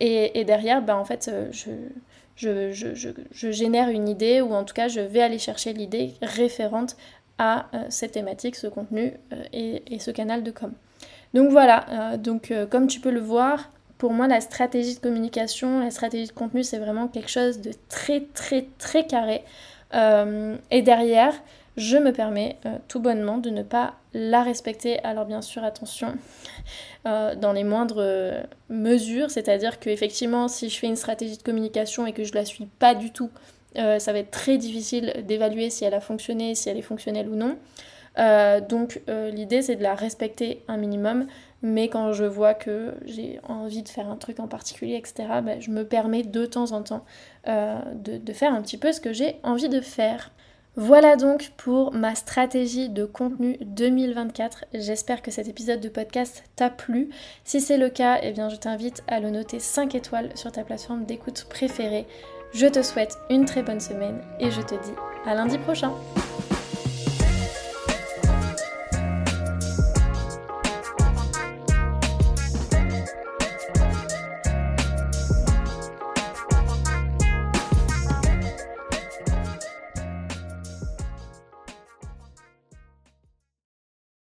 et, 0.00 0.44
derrière, 0.44 0.82
bah, 0.82 0.96
en 0.96 1.04
fait, 1.04 1.30
je, 1.52 2.72
je, 2.72 3.50
génère 3.52 3.88
une 3.88 4.08
idée 4.08 4.40
ou 4.40 4.52
en 4.52 4.64
tout 4.64 4.74
cas 4.74 4.88
je 4.88 5.00
vais 5.00 5.22
aller 5.22 5.38
chercher 5.38 5.72
l'idée 5.72 6.14
référente 6.20 6.96
à 7.38 7.66
euh, 7.74 7.84
cette 7.88 8.12
thématique, 8.12 8.56
ce 8.56 8.66
contenu 8.66 9.12
euh, 9.32 9.42
et, 9.52 9.94
et, 9.94 9.98
ce 10.00 10.10
canal 10.10 10.42
de 10.42 10.50
com. 10.50 10.72
Donc 11.34 11.50
voilà, 11.50 12.18
donc 12.18 12.52
comme 12.68 12.88
tu 12.88 13.00
peux 13.00 13.10
le 13.10 13.20
voir, 13.20 13.70
pour 14.02 14.12
moi, 14.12 14.26
la 14.26 14.40
stratégie 14.40 14.96
de 14.96 14.98
communication, 14.98 15.78
la 15.78 15.92
stratégie 15.92 16.26
de 16.26 16.32
contenu, 16.32 16.64
c'est 16.64 16.78
vraiment 16.78 17.06
quelque 17.06 17.30
chose 17.30 17.60
de 17.60 17.70
très, 17.88 18.22
très, 18.34 18.66
très 18.76 19.06
carré. 19.06 19.44
Euh, 19.94 20.56
et 20.72 20.82
derrière, 20.82 21.32
je 21.76 21.98
me 21.98 22.10
permets 22.10 22.56
euh, 22.66 22.78
tout 22.88 22.98
bonnement 22.98 23.38
de 23.38 23.48
ne 23.48 23.62
pas 23.62 23.94
la 24.12 24.42
respecter. 24.42 24.98
Alors 25.04 25.24
bien 25.24 25.40
sûr, 25.40 25.62
attention, 25.62 26.16
euh, 27.06 27.36
dans 27.36 27.52
les 27.52 27.62
moindres 27.62 28.04
mesures, 28.68 29.30
c'est-à-dire 29.30 29.78
qu'effectivement, 29.78 30.48
si 30.48 30.68
je 30.68 30.76
fais 30.80 30.88
une 30.88 30.96
stratégie 30.96 31.36
de 31.36 31.42
communication 31.44 32.04
et 32.04 32.12
que 32.12 32.24
je 32.24 32.34
la 32.34 32.44
suis 32.44 32.66
pas 32.80 32.96
du 32.96 33.12
tout, 33.12 33.30
ça 33.76 34.12
va 34.12 34.18
être 34.18 34.32
très 34.32 34.58
difficile 34.58 35.22
d'évaluer 35.28 35.70
si 35.70 35.84
elle 35.84 35.94
a 35.94 36.00
fonctionné, 36.00 36.56
si 36.56 36.68
elle 36.68 36.76
est 36.76 36.82
fonctionnelle 36.82 37.28
ou 37.28 37.36
non. 37.36 37.56
donc 38.68 39.00
l'idée, 39.06 39.62
c'est 39.62 39.76
de 39.76 39.82
la 39.84 39.94
respecter 39.94 40.64
un 40.66 40.76
minimum, 40.76 41.28
mais 41.62 41.88
quand 41.88 42.12
je 42.12 42.24
vois 42.24 42.54
que 42.54 42.94
j'ai 43.04 43.38
envie 43.48 43.82
de 43.82 43.88
faire 43.88 44.08
un 44.08 44.16
truc 44.16 44.40
en 44.40 44.48
particulier, 44.48 44.96
etc., 44.96 45.28
ben, 45.42 45.60
je 45.60 45.70
me 45.70 45.84
permets 45.84 46.24
de 46.24 46.44
temps 46.44 46.72
en 46.72 46.82
temps 46.82 47.04
euh, 47.48 47.78
de, 47.94 48.32
faire 48.32 48.52
un 48.52 48.62
petit 48.62 48.78
peu 48.78 48.92
ce 48.92 49.00
que 49.00 49.12
j'ai 49.12 49.36
envie 49.42 49.68
de 49.68 49.80
faire. 49.80 50.32
Voilà 50.74 51.16
donc 51.16 51.52
pour 51.58 51.92
ma 51.92 52.14
stratégie 52.14 52.88
de 52.88 53.04
contenu 53.04 53.58
2024. 53.60 54.64
J'espère 54.72 55.20
que 55.20 55.30
cet 55.30 55.46
épisode 55.46 55.80
de 55.80 55.90
podcast 55.90 56.44
t'a 56.56 56.70
plu. 56.70 57.10
Si 57.44 57.60
c'est 57.60 57.76
le 57.76 57.90
cas, 57.90 58.18
eh 58.22 58.32
bien 58.32 58.48
je 58.48 58.56
t'invite 58.56 59.04
à 59.06 59.20
le 59.20 59.30
noter 59.30 59.60
5 59.60 59.94
étoiles 59.94 60.30
sur 60.34 60.50
ta 60.50 60.64
plateforme 60.64 61.04
d'écoute 61.04 61.46
préférée. 61.50 62.06
Je 62.54 62.66
te 62.66 62.82
souhaite 62.82 63.18
une 63.28 63.44
très 63.44 63.62
bonne 63.62 63.80
semaine 63.80 64.22
et 64.40 64.50
je 64.50 64.62
te 64.62 64.74
dis 64.74 64.94
à 65.26 65.34
lundi 65.34 65.58
prochain. 65.58 65.92